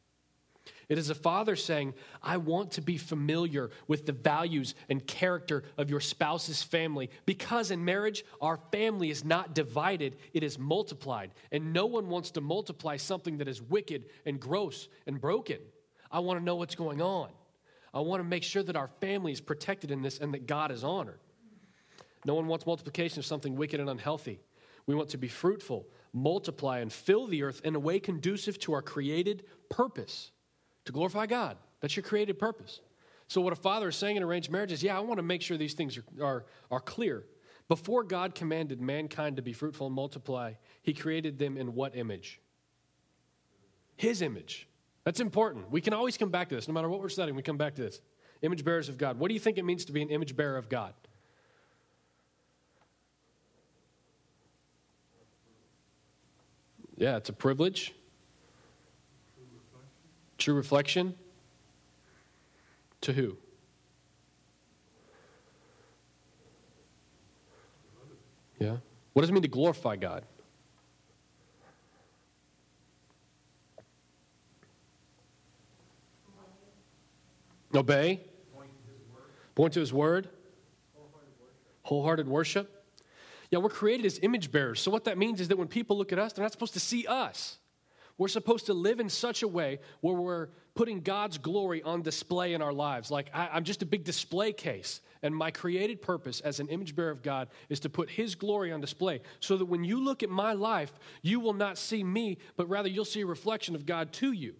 [0.90, 5.64] It is a father saying, I want to be familiar with the values and character
[5.78, 11.32] of your spouse's family because in marriage, our family is not divided, it is multiplied.
[11.52, 15.60] And no one wants to multiply something that is wicked and gross and broken.
[16.12, 17.30] I want to know what's going on.
[17.93, 20.72] I want to make sure that our family is protected in this and that God
[20.72, 21.20] is honored.
[22.26, 24.39] No one wants multiplication of something wicked and unhealthy.
[24.86, 28.74] We want to be fruitful, multiply, and fill the earth in a way conducive to
[28.74, 30.32] our created purpose
[30.86, 31.57] to glorify God.
[31.82, 32.82] That's your created purpose.
[33.28, 35.43] So, what a father is saying in arranged marriage is, yeah, I want to make
[35.43, 37.26] sure these things are, are, are clear.
[37.68, 42.41] Before God commanded mankind to be fruitful and multiply, he created them in what image?
[43.95, 44.68] His image.
[45.10, 45.72] That's important.
[45.72, 46.68] We can always come back to this.
[46.68, 47.99] No matter what we're studying, we come back to this.
[48.43, 49.18] Image bearers of God.
[49.18, 50.93] What do you think it means to be an image bearer of God?
[56.95, 57.95] Yeah, it's a privilege.
[60.38, 61.16] True reflection.
[63.01, 63.36] To who?
[68.60, 68.78] Yeah.
[69.14, 70.24] What does it mean to glorify God?
[77.74, 78.22] Obey.
[79.56, 80.30] Point to his word.
[81.84, 82.80] Wholehearted worship.
[83.52, 84.80] Yeah, we're created as image bearers.
[84.80, 86.80] So, what that means is that when people look at us, they're not supposed to
[86.80, 87.58] see us.
[88.18, 92.54] We're supposed to live in such a way where we're putting God's glory on display
[92.54, 93.10] in our lives.
[93.10, 95.02] Like, I, am just a big display case.
[95.24, 98.72] And my created purpose as an image bearer of God is to put His glory
[98.72, 102.38] on display so that when you look at my life, you will not see me,
[102.56, 104.56] but rather you'll see a reflection of God to you.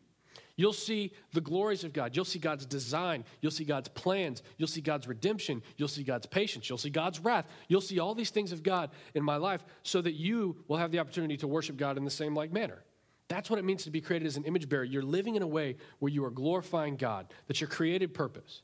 [0.60, 2.18] You'll see the glories of God.
[2.18, 3.24] You'll see God's design.
[3.40, 4.44] You'll see God's plans.
[4.58, 5.64] You'll see God's redemption.
[5.78, 6.68] You'll see God's patience.
[6.68, 7.46] You'll see God's wrath.
[7.70, 10.92] You'll see all these things of God in my life so that you will have
[10.92, 12.84] the opportunity to worship God in the same like manner.
[13.30, 14.84] That's what it means to be created as an image bearer.
[14.84, 17.28] You're living in a way where you are glorifying God.
[17.48, 18.62] That's your created purpose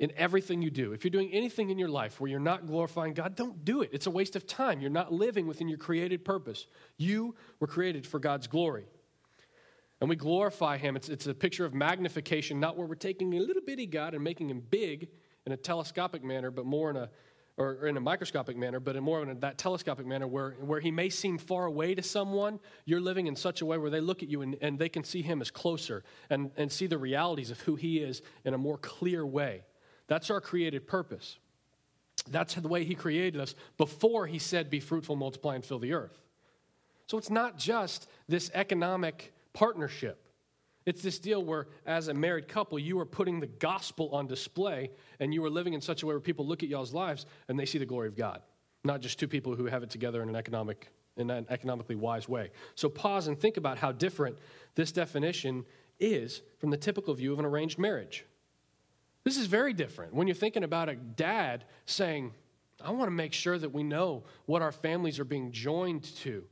[0.00, 0.94] in everything you do.
[0.94, 3.90] If you're doing anything in your life where you're not glorifying God, don't do it.
[3.92, 4.80] It's a waste of time.
[4.80, 6.66] You're not living within your created purpose.
[6.96, 8.86] You were created for God's glory
[10.00, 10.96] and we glorify him.
[10.96, 14.22] It's, it's a picture of magnification, not where we're taking a little bitty God and
[14.22, 15.08] making him big
[15.46, 17.10] in a telescopic manner, but more in a
[17.56, 20.90] or in a microscopic manner, but in more of that telescopic manner where, where he
[20.90, 24.22] may seem far away to someone, you're living in such a way where they look
[24.22, 27.52] at you and, and they can see him as closer and, and see the realities
[27.52, 29.62] of who he is in a more clear way.
[30.08, 31.38] That's our created purpose.
[32.28, 35.92] That's the way he created us before he said, Be fruitful, multiply, and fill the
[35.92, 36.18] earth.
[37.06, 40.20] So it's not just this economic partnership.
[40.84, 44.90] It's this deal where, as a married couple, you are putting the gospel on display
[45.18, 47.58] and you are living in such a way where people look at y'all's lives and
[47.58, 48.42] they see the glory of God,
[48.84, 52.28] not just two people who have it together in an, economic, in an economically wise
[52.28, 52.50] way.
[52.74, 54.36] So, pause and think about how different
[54.74, 55.64] this definition
[55.98, 58.26] is from the typical view of an arranged marriage.
[59.22, 60.12] This is very different.
[60.12, 62.34] When you're thinking about a dad saying,
[62.84, 66.44] I want to make sure that we know what our families are being joined to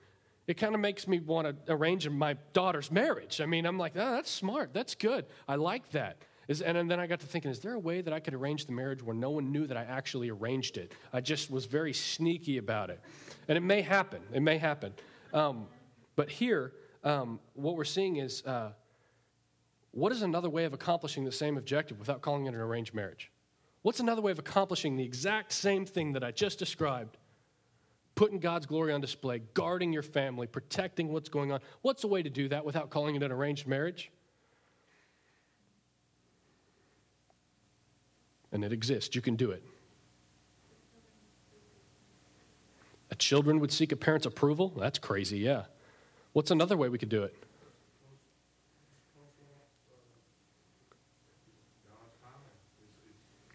[0.46, 3.40] it kind of makes me want to arrange my daughter's marriage.
[3.40, 4.74] I mean, I'm like, oh, that's smart.
[4.74, 5.26] That's good.
[5.46, 6.18] I like that.
[6.48, 8.66] Is, and then I got to thinking, is there a way that I could arrange
[8.66, 10.92] the marriage where no one knew that I actually arranged it?
[11.12, 13.00] I just was very sneaky about it.
[13.46, 14.20] And it may happen.
[14.32, 14.92] It may happen.
[15.32, 15.66] Um,
[16.16, 16.72] but here,
[17.04, 18.72] um, what we're seeing is uh,
[19.92, 23.30] what is another way of accomplishing the same objective without calling it an arranged marriage?
[23.82, 27.18] What's another way of accomplishing the exact same thing that I just described
[28.14, 31.60] putting God's glory on display, guarding your family, protecting what's going on.
[31.80, 34.10] What's a way to do that without calling it an arranged marriage?
[38.52, 39.14] And it exists.
[39.14, 39.62] You can do it.
[43.10, 44.72] A children would seek a parent's approval?
[44.78, 45.64] That's crazy, yeah.
[46.32, 47.34] What's another way we could do it?
[51.90, 53.52] God's timing is, is, uh,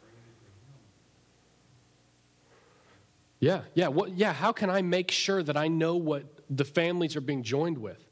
[0.00, 0.78] bringing it to Him.
[3.44, 3.88] Yeah, yeah.
[3.88, 7.42] What, yeah, how can I make sure that I know what the families are being
[7.42, 8.02] joined with?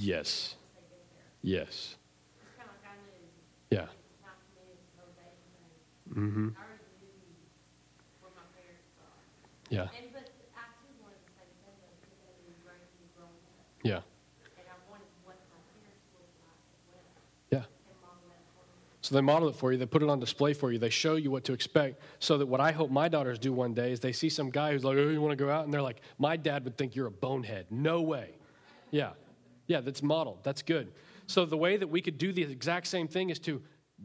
[0.00, 0.56] Yes.
[1.42, 1.96] Yes.
[3.70, 3.86] Yeah.
[6.14, 6.48] Mm-hmm.
[9.70, 9.88] Yeah.
[9.88, 13.40] And, but I too wanted the same thing, though, because I knew right from growing
[13.40, 13.40] up.
[13.40, 13.40] Yeah.
[13.40, 13.96] And I wanted what my parents looked like as Yeah.
[13.96, 14.02] me.
[19.02, 21.16] So they model it for you, they put it on display for you, they show
[21.16, 22.00] you what to expect.
[22.20, 24.72] So that what I hope my daughters do one day is they see some guy
[24.72, 25.64] who's like, oh, you want to go out?
[25.64, 27.66] And they're like, my dad would think you're a bonehead.
[27.70, 28.30] No way.
[28.92, 29.10] Yeah.
[29.66, 30.38] Yeah, that's modeled.
[30.44, 30.92] That's good.
[31.26, 33.60] So the way that we could do the exact same thing is to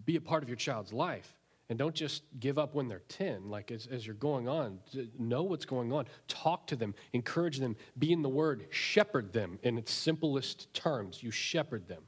[0.05, 1.36] be a part of your child's life.
[1.69, 3.49] And don't just give up when they're 10.
[3.49, 4.79] Like as, as you're going on,
[5.19, 6.05] know what's going on.
[6.27, 11.21] Talk to them, encourage them, be in the word, shepherd them in its simplest terms.
[11.21, 12.03] You shepherd them.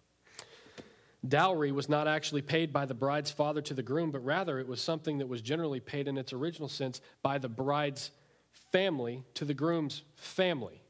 [1.28, 4.68] Dowry was not actually paid by the bride's father to the groom, but rather it
[4.68, 8.12] was something that was generally paid in its original sense by the bride's
[8.72, 10.82] family to the groom's family.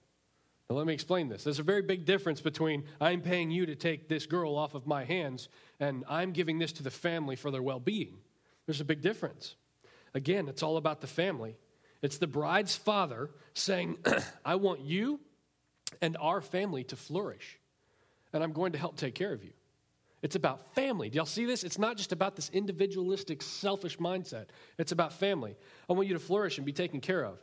[0.70, 1.43] Now, let me explain this.
[1.43, 4.86] There's a very big difference between I'm paying you to take this girl off of
[4.86, 5.49] my hands
[5.80, 8.20] and I'm giving this to the family for their well being.
[8.70, 9.55] There's a big difference.
[10.13, 11.57] Again, it's all about the family.
[12.03, 13.97] It's the bride's father saying,
[14.45, 15.20] I want you
[16.03, 17.57] and our family to flourish,
[18.32, 19.53] and I'm going to help take care of you.
[20.22, 21.09] It's about family.
[21.09, 21.63] Do y'all see this?
[21.63, 24.49] It's not just about this individualistic, selfish mindset.
[24.78, 25.57] It's about family.
[25.89, 27.39] I want you to flourish and be taken care of.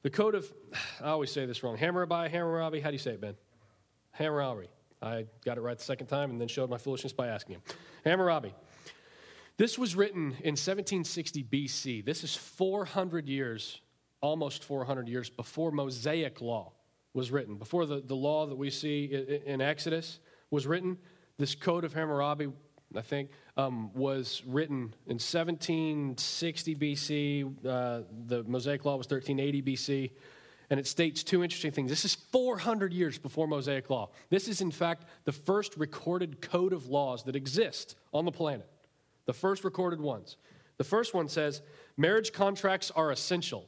[0.00, 0.50] The code of,
[1.02, 1.76] I always say this wrong.
[1.76, 3.34] Hammurabi, Hammurabi, how do you say it, Ben?
[4.12, 4.70] Hammurabi.
[5.02, 7.62] I got it right the second time and then showed my foolishness by asking him.
[8.02, 8.54] Hammurabi.
[9.60, 12.02] This was written in 1760 BC.
[12.02, 13.82] This is 400 years,
[14.22, 16.72] almost 400 years before Mosaic law
[17.12, 19.04] was written, before the, the law that we see
[19.44, 20.18] in, Exodus
[20.50, 20.96] was written.
[21.36, 22.48] This code of Hammurabi,
[22.96, 27.66] I think, um, was written in 1760 BC.
[27.66, 30.10] Uh, the Mosaic Law was 1380 BC.
[30.70, 31.90] And it states two interesting things.
[31.90, 34.08] This is 400 years before Mosaic Law.
[34.30, 38.66] This is, in fact, the first recorded code of laws that exist on the planet.
[39.26, 40.36] The first recorded ones.
[40.78, 41.62] The first one says
[41.96, 43.66] marriage contracts are essential.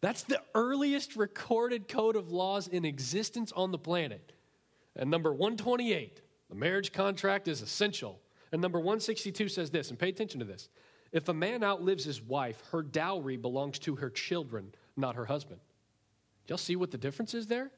[0.00, 4.32] That's the earliest recorded code of laws in existence on the planet.
[4.96, 6.20] And number 128,
[6.50, 8.20] the marriage contract is essential.
[8.52, 10.68] And number 162 says this, and pay attention to this.
[11.10, 15.60] If a man outlives his wife, her dowry belongs to her children, not her husband.
[16.48, 17.70] Y'all see what the difference is there?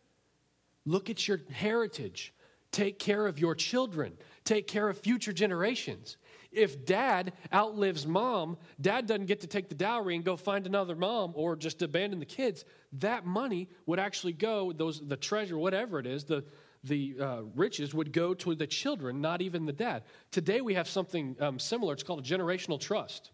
[0.85, 2.35] Look at your heritage.
[2.73, 4.15] Take care of your children.
[4.45, 6.17] Take care of future generations.
[6.57, 10.97] If dad outlives mom, dad doesn't get to take the dowry and go find another
[10.97, 12.65] mom or just abandon the kids.
[12.95, 16.45] That money would actually go, those the treasure, whatever it is, the
[16.83, 20.05] the uh, riches would go to the children, not even the dad.
[20.31, 21.93] Today we have something um, similar.
[21.93, 23.33] It's called a generational trust.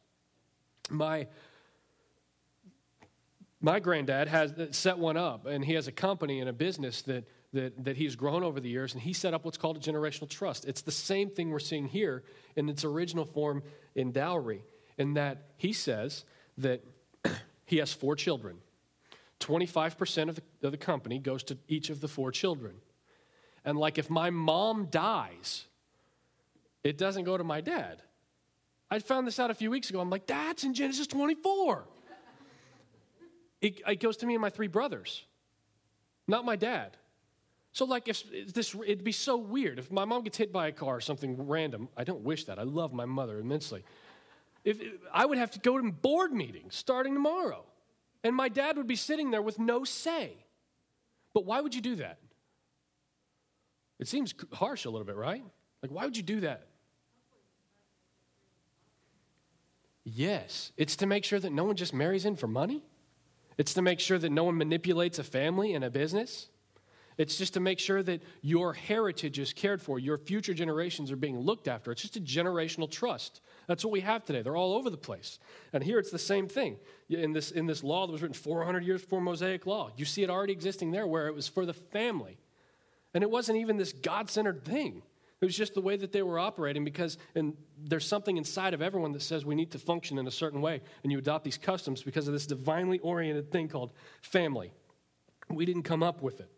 [0.90, 1.28] My
[3.60, 7.24] my granddad has set one up, and he has a company and a business that,
[7.52, 10.28] that, that he's grown over the years, and he set up what's called a generational
[10.28, 10.64] trust.
[10.64, 12.22] It's the same thing we're seeing here
[12.56, 13.62] in its original form
[13.94, 14.64] in dowry,
[14.96, 16.24] in that he says
[16.58, 16.82] that
[17.66, 18.58] he has four children.
[19.40, 22.76] 25% of the, of the company goes to each of the four children.
[23.64, 25.66] And like if my mom dies,
[26.82, 28.02] it doesn't go to my dad.
[28.90, 30.00] I found this out a few weeks ago.
[30.00, 31.84] I'm like, that's in Genesis 24.
[33.60, 35.24] It, it goes to me and my three brothers,
[36.26, 36.96] not my dad.
[37.72, 40.72] So, like, if this, it'd be so weird if my mom gets hit by a
[40.72, 41.88] car or something random.
[41.96, 42.58] I don't wish that.
[42.58, 43.82] I love my mother immensely.
[44.64, 44.78] If
[45.12, 47.64] I would have to go to board meetings starting tomorrow,
[48.22, 50.36] and my dad would be sitting there with no say.
[51.34, 52.18] But why would you do that?
[53.98, 55.42] It seems harsh a little bit, right?
[55.80, 56.66] Like, why would you do that?
[60.04, 62.82] Yes, it's to make sure that no one just marries in for money.
[63.56, 66.48] It's to make sure that no one manipulates a family and a business.
[67.18, 71.16] It's just to make sure that your heritage is cared for, your future generations are
[71.16, 71.92] being looked after.
[71.92, 73.40] It's just a generational trust.
[73.66, 74.42] That's what we have today.
[74.42, 75.38] They're all over the place.
[75.72, 76.78] And here it's the same thing.
[77.08, 80.22] In this, in this law that was written 400 years before Mosaic law, you see
[80.22, 82.38] it already existing there where it was for the family.
[83.14, 85.02] And it wasn't even this God centered thing.
[85.42, 88.80] It was just the way that they were operating because and there's something inside of
[88.80, 90.80] everyone that says we need to function in a certain way.
[91.02, 93.92] And you adopt these customs because of this divinely oriented thing called
[94.22, 94.72] family.
[95.50, 96.48] We didn't come up with it.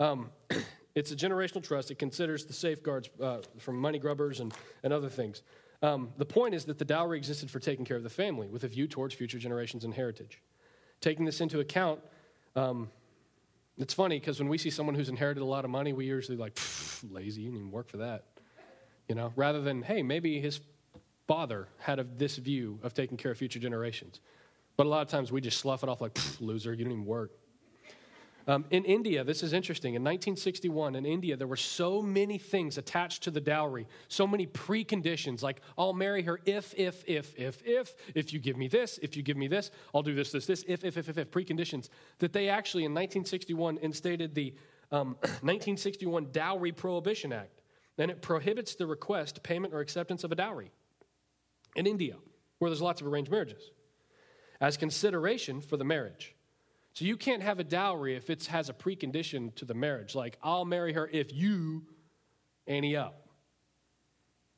[0.00, 0.30] Um,
[0.94, 1.90] it's a generational trust.
[1.90, 5.42] It considers the safeguards uh, from money grubbers and, and other things.
[5.82, 8.64] Um, the point is that the dowry existed for taking care of the family with
[8.64, 10.42] a view towards future generations and heritage.
[11.00, 12.00] Taking this into account,
[12.56, 12.90] um,
[13.78, 16.36] it's funny because when we see someone who's inherited a lot of money, we usually
[16.36, 16.58] like,
[17.08, 18.24] lazy, you didn't even work for that.
[19.08, 20.60] You know, rather than, hey, maybe his
[21.26, 24.20] father had a, this view of taking care of future generations.
[24.76, 27.06] But a lot of times we just slough it off like, loser, you didn't even
[27.06, 27.32] work.
[28.50, 29.94] Um, in India, this is interesting.
[29.94, 34.44] In 1961, in India, there were so many things attached to the dowry, so many
[34.44, 38.98] preconditions, like I'll marry her if, if, if, if, if, if you give me this,
[39.04, 41.30] if you give me this, I'll do this, this, this, if, if, if, if, if,
[41.30, 44.52] preconditions, that they actually in 1961 instated the
[44.90, 47.62] um, 1961 Dowry Prohibition Act.
[47.98, 50.72] And it prohibits the request, payment, or acceptance of a dowry
[51.76, 52.16] in India,
[52.58, 53.70] where there's lots of arranged marriages,
[54.60, 56.34] as consideration for the marriage.
[56.94, 60.38] So you can't have a dowry if it has a precondition to the marriage, like,
[60.42, 61.84] I'll marry her if you
[62.66, 63.28] ante up.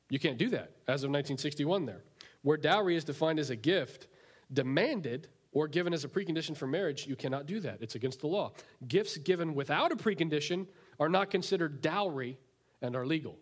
[0.09, 2.03] You can't do that as of 1961 there.
[2.43, 4.09] Where dowry is defined as a gift
[4.53, 7.78] demanded or given as a precondition for marriage, you cannot do that.
[7.80, 8.53] It's against the law.
[8.89, 10.66] Gifts given without a precondition
[10.99, 12.39] are not considered dowry
[12.80, 13.39] and are legal.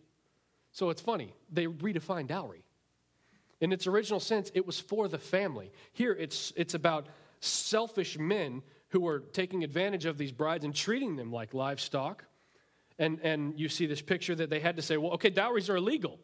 [0.73, 2.65] So it's funny, they redefine dowry.
[3.61, 5.71] In its original sense, it was for the family.
[5.93, 7.07] Here, it's, it's about
[7.41, 12.25] selfish men who were taking advantage of these brides and treating them like livestock.
[12.99, 15.77] And, and you see this picture that they had to say, well, okay, dowries are
[15.77, 16.19] illegal.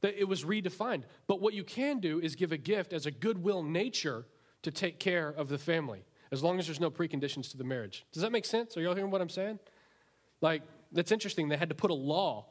[0.00, 1.04] That it was redefined.
[1.26, 4.26] But what you can do is give a gift as a goodwill nature
[4.62, 8.04] to take care of the family, as long as there's no preconditions to the marriage.
[8.12, 8.76] Does that make sense?
[8.76, 9.58] Are y'all hearing what I'm saying?
[10.40, 11.48] Like, that's interesting.
[11.48, 12.46] They had to put a law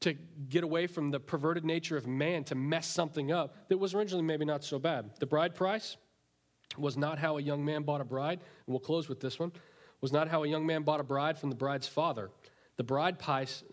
[0.00, 0.14] to
[0.48, 4.24] get away from the perverted nature of man to mess something up that was originally
[4.24, 5.10] maybe not so bad.
[5.18, 5.96] The bride price,
[6.76, 9.52] was not how a young man bought a bride, and we'll close with this one,
[10.00, 12.30] was not how a young man bought a bride from the bride's father.
[12.76, 13.64] The bride price,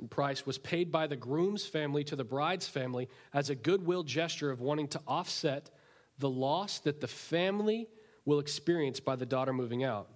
[0.45, 4.61] was paid by the groom's family to the bride's family as a goodwill gesture of
[4.61, 5.69] wanting to offset
[6.17, 7.87] the loss that the family
[8.25, 10.09] will experience by the daughter moving out.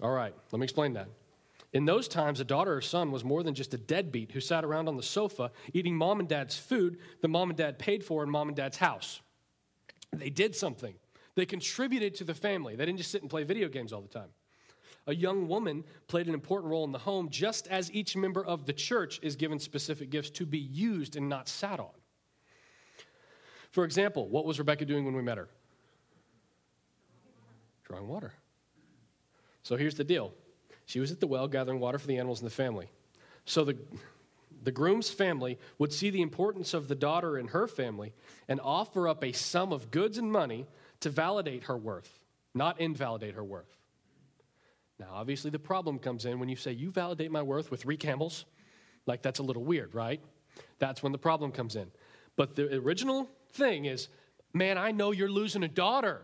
[0.00, 1.08] All right, let me explain that.
[1.72, 4.64] In those times, a daughter or son was more than just a deadbeat who sat
[4.64, 8.22] around on the sofa eating mom and dad's food that mom and dad paid for
[8.22, 9.20] in mom and dad's house.
[10.12, 10.94] They did something.
[11.36, 12.76] They contributed to the family.
[12.76, 14.30] They didn't just sit and play video games all the time.
[15.06, 18.64] A young woman played an important role in the home, just as each member of
[18.64, 21.90] the church is given specific gifts to be used and not sat on.
[23.70, 25.48] For example, what was Rebecca doing when we met her?
[27.84, 28.32] Drawing water.
[29.62, 30.32] So here's the deal
[30.86, 32.88] she was at the well gathering water for the animals in the family.
[33.44, 33.76] So the,
[34.62, 38.14] the groom's family would see the importance of the daughter in her family
[38.48, 40.66] and offer up a sum of goods and money
[41.04, 42.18] to validate her worth,
[42.54, 43.76] not invalidate her worth.
[44.98, 47.98] Now, obviously, the problem comes in when you say, You validate my worth with three
[47.98, 48.46] camels.
[49.06, 50.22] Like, that's a little weird, right?
[50.78, 51.90] That's when the problem comes in.
[52.36, 54.08] But the original thing is,
[54.54, 56.22] Man, I know you're losing a daughter,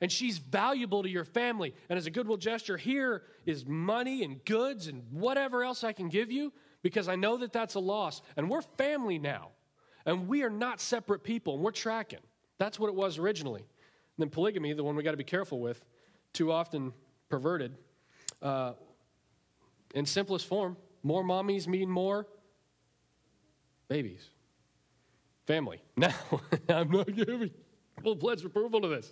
[0.00, 1.74] and she's valuable to your family.
[1.88, 6.08] And as a goodwill gesture, here is money and goods and whatever else I can
[6.08, 6.52] give you
[6.82, 8.22] because I know that that's a loss.
[8.36, 9.48] And we're family now,
[10.06, 12.20] and we are not separate people, and we're tracking.
[12.58, 13.64] That's what it was originally.
[14.20, 15.82] And then polygamy, the one we got to be careful with,
[16.34, 16.92] too often
[17.30, 17.74] perverted.
[18.42, 18.74] Uh,
[19.94, 22.26] in simplest form, more mommies mean more
[23.88, 24.28] babies.
[25.46, 25.80] Family.
[25.96, 26.12] Now,
[26.68, 27.50] I'm not giving
[28.02, 29.10] full pledge approval to this.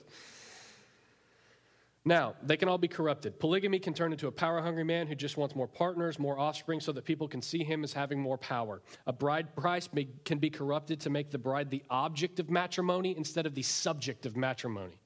[2.09, 3.39] Now, they can all be corrupted.
[3.39, 6.81] Polygamy can turn into a power hungry man who just wants more partners, more offspring,
[6.81, 8.81] so that people can see him as having more power.
[9.07, 13.15] A bride price may, can be corrupted to make the bride the object of matrimony
[13.15, 14.99] instead of the subject of matrimony.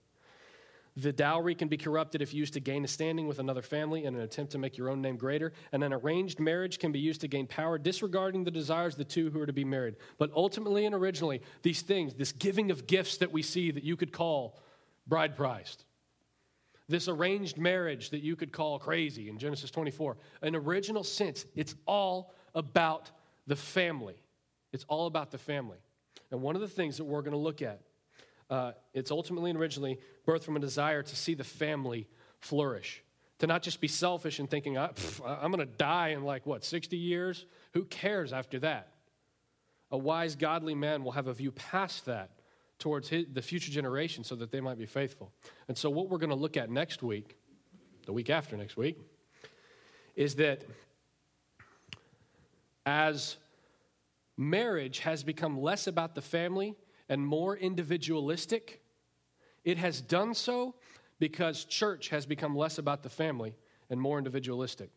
[0.96, 4.14] The dowry can be corrupted if used to gain a standing with another family in
[4.14, 5.52] an attempt to make your own name greater.
[5.72, 9.04] And an arranged marriage can be used to gain power, disregarding the desires of the
[9.06, 9.96] two who are to be married.
[10.18, 13.96] But ultimately and originally, these things, this giving of gifts that we see that you
[13.96, 14.56] could call
[15.08, 15.84] bride priced,
[16.88, 21.74] this arranged marriage that you could call crazy in Genesis 24, an original sense, it's
[21.86, 23.10] all about
[23.46, 24.16] the family.
[24.72, 25.78] It's all about the family.
[26.30, 27.80] And one of the things that we're going to look at
[28.52, 32.06] uh, it's ultimately and originally birthed from a desire to see the family
[32.38, 33.02] flourish,
[33.38, 34.90] To not just be selfish and thinking, I,
[35.24, 37.46] I'm going to die in like, what, 60 years?
[37.72, 38.92] Who cares after that?
[39.90, 42.30] A wise, godly man will have a view past that
[42.82, 45.32] towards his, the future generation so that they might be faithful.
[45.68, 47.36] And so, what we're going to look at next week,
[48.06, 48.98] the week after next week,
[50.16, 50.64] is that
[52.84, 53.36] as
[54.36, 56.74] marriage has become less about the family
[57.08, 58.82] and more individualistic,
[59.64, 60.74] it has done so
[61.20, 63.54] because church has become less about the family
[63.90, 64.90] and more individualistic.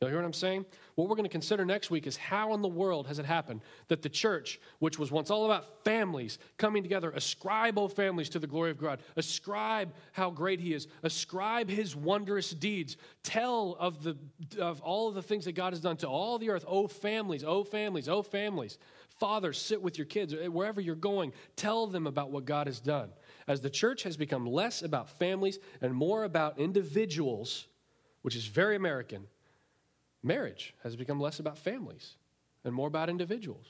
[0.00, 0.66] You hear what I'm saying?
[0.94, 3.62] What we're going to consider next week is how in the world has it happened
[3.88, 8.38] that the church, which was once all about families coming together, ascribe, O families, to
[8.38, 14.02] the glory of God, ascribe how great He is, ascribe His wondrous deeds, tell of,
[14.02, 14.18] the,
[14.60, 17.42] of all of the things that God has done to all the earth, O families,
[17.42, 18.76] O families, O families.
[19.18, 22.80] Fathers, sit with your kids, eh, wherever you're going, tell them about what God has
[22.80, 23.08] done.
[23.48, 27.66] As the church has become less about families and more about individuals,
[28.20, 29.26] which is very American
[30.26, 32.16] Marriage has become less about families
[32.64, 33.66] and more about individuals.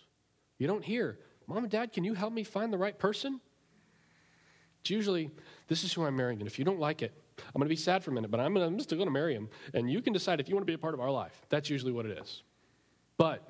[0.58, 3.40] You don't hear, Mom and Dad, can you help me find the right person?
[4.80, 5.30] It's usually,
[5.68, 7.76] this is who I'm marrying, and if you don't like it, I'm going to be
[7.76, 10.00] sad for a minute, but I'm, gonna, I'm still going to marry him, and you
[10.00, 11.42] can decide if you want to be a part of our life.
[11.50, 12.42] That's usually what it is.
[13.18, 13.46] But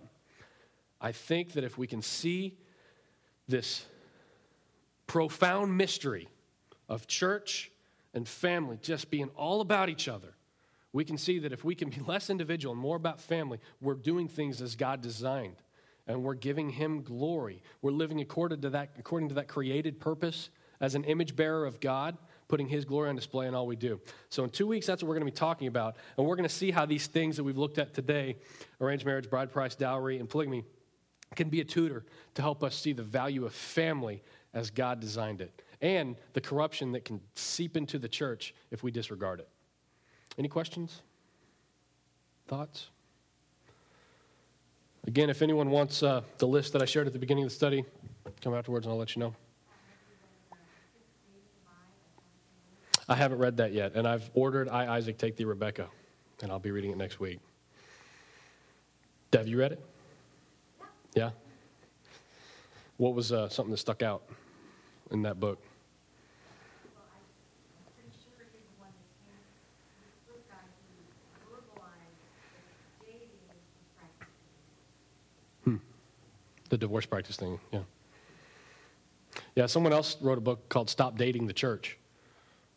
[1.00, 2.56] I think that if we can see
[3.46, 3.86] this
[5.06, 6.28] profound mystery
[6.88, 7.70] of church
[8.14, 10.35] and family just being all about each other,
[10.96, 13.94] we can see that if we can be less individual and more about family, we're
[13.94, 15.56] doing things as God designed.
[16.08, 17.62] And we're giving him glory.
[17.82, 21.80] We're living according to that, according to that created purpose as an image bearer of
[21.80, 22.16] God,
[22.46, 24.00] putting his glory on display in all we do.
[24.28, 25.96] So, in two weeks, that's what we're going to be talking about.
[26.16, 28.36] And we're going to see how these things that we've looked at today
[28.80, 30.64] arranged marriage, bride price, dowry, and polygamy
[31.34, 34.22] can be a tutor to help us see the value of family
[34.54, 38.92] as God designed it and the corruption that can seep into the church if we
[38.92, 39.48] disregard it.
[40.38, 41.02] Any questions?
[42.46, 42.88] Thoughts?
[45.06, 47.54] Again, if anyone wants uh, the list that I shared at the beginning of the
[47.54, 47.84] study,
[48.42, 49.34] come afterwards and I'll let you know.
[53.08, 55.86] I haven't read that yet, and I've ordered I, Isaac, Take Thee, Rebekah,
[56.42, 57.38] and I'll be reading it next week.
[59.32, 59.80] Have you read it?
[61.14, 61.30] Yeah?
[62.96, 64.22] What was uh, something that stuck out
[65.12, 65.62] in that book?
[76.68, 77.80] The divorce practice thing, yeah.
[79.54, 81.98] Yeah, someone else wrote a book called Stop Dating the Church.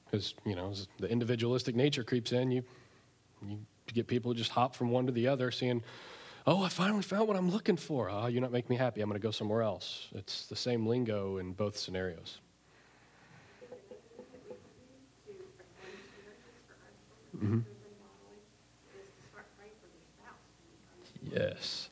[0.06, 2.64] Because, you know, the individualistic nature creeps in, you,
[3.48, 3.60] you
[3.94, 5.84] get people just hop from one to the other, saying,
[6.48, 8.10] Oh, I finally found what I'm looking for.
[8.10, 9.02] Oh, you're not making me happy.
[9.02, 10.08] I'm going to go somewhere else.
[10.16, 12.40] It's the same lingo in both scenarios.
[17.38, 17.60] Mm-hmm.
[21.32, 21.89] Yes.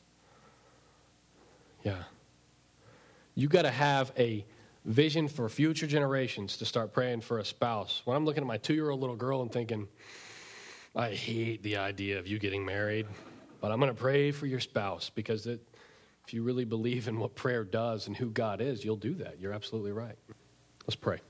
[1.82, 2.02] Yeah.
[3.34, 4.44] You got to have a
[4.84, 8.02] vision for future generations to start praying for a spouse.
[8.04, 9.88] When I'm looking at my two year old little girl and thinking,
[10.96, 13.06] I hate the idea of you getting married,
[13.60, 15.60] but I'm going to pray for your spouse because it,
[16.26, 19.40] if you really believe in what prayer does and who God is, you'll do that.
[19.40, 20.16] You're absolutely right.
[20.82, 21.20] Let's pray.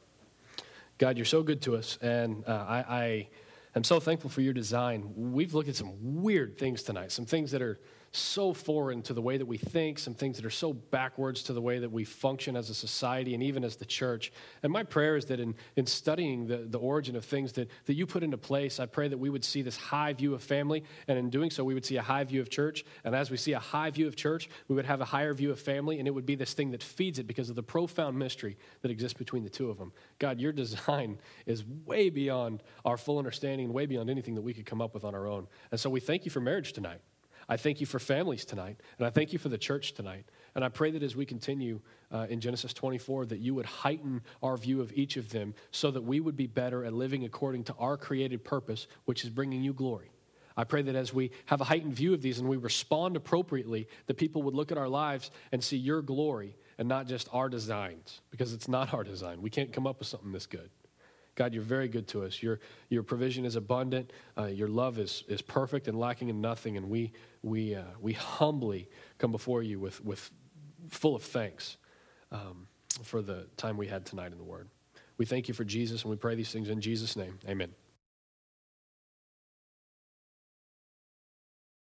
[0.98, 3.28] God, you're so good to us, and uh, I, I
[3.76, 5.12] am so thankful for your design.
[5.14, 7.78] We've looked at some weird things tonight, some things that are
[8.12, 11.52] so foreign to the way that we think, some things that are so backwards to
[11.52, 14.32] the way that we function as a society and even as the church.
[14.62, 17.94] And my prayer is that in, in studying the, the origin of things that, that
[17.94, 20.84] you put into place, I pray that we would see this high view of family,
[21.06, 22.84] and in doing so, we would see a high view of church.
[23.04, 25.50] And as we see a high view of church, we would have a higher view
[25.50, 28.18] of family, and it would be this thing that feeds it because of the profound
[28.18, 29.92] mystery that exists between the two of them.
[30.18, 34.54] God, your design is way beyond our full understanding and way beyond anything that we
[34.54, 35.46] could come up with on our own.
[35.70, 37.00] And so we thank you for marriage tonight.
[37.48, 40.26] I thank you for families tonight, and I thank you for the church tonight.
[40.54, 41.80] And I pray that as we continue
[42.12, 45.90] uh, in Genesis 24, that you would heighten our view of each of them so
[45.90, 49.62] that we would be better at living according to our created purpose, which is bringing
[49.62, 50.10] you glory.
[50.58, 53.86] I pray that as we have a heightened view of these and we respond appropriately,
[54.06, 57.48] that people would look at our lives and see your glory and not just our
[57.48, 59.40] designs, because it's not our design.
[59.40, 60.70] We can't come up with something this good.
[61.38, 62.42] God, you're very good to us.
[62.42, 62.58] Your,
[62.88, 64.12] your provision is abundant.
[64.36, 66.76] Uh, your love is, is perfect and lacking in nothing.
[66.76, 67.12] And we,
[67.42, 68.88] we, uh, we humbly
[69.18, 70.32] come before you with, with
[70.88, 71.76] full of thanks
[72.32, 72.66] um,
[73.04, 74.68] for the time we had tonight in the Word.
[75.16, 77.38] We thank you for Jesus, and we pray these things in Jesus' name.
[77.48, 77.72] Amen.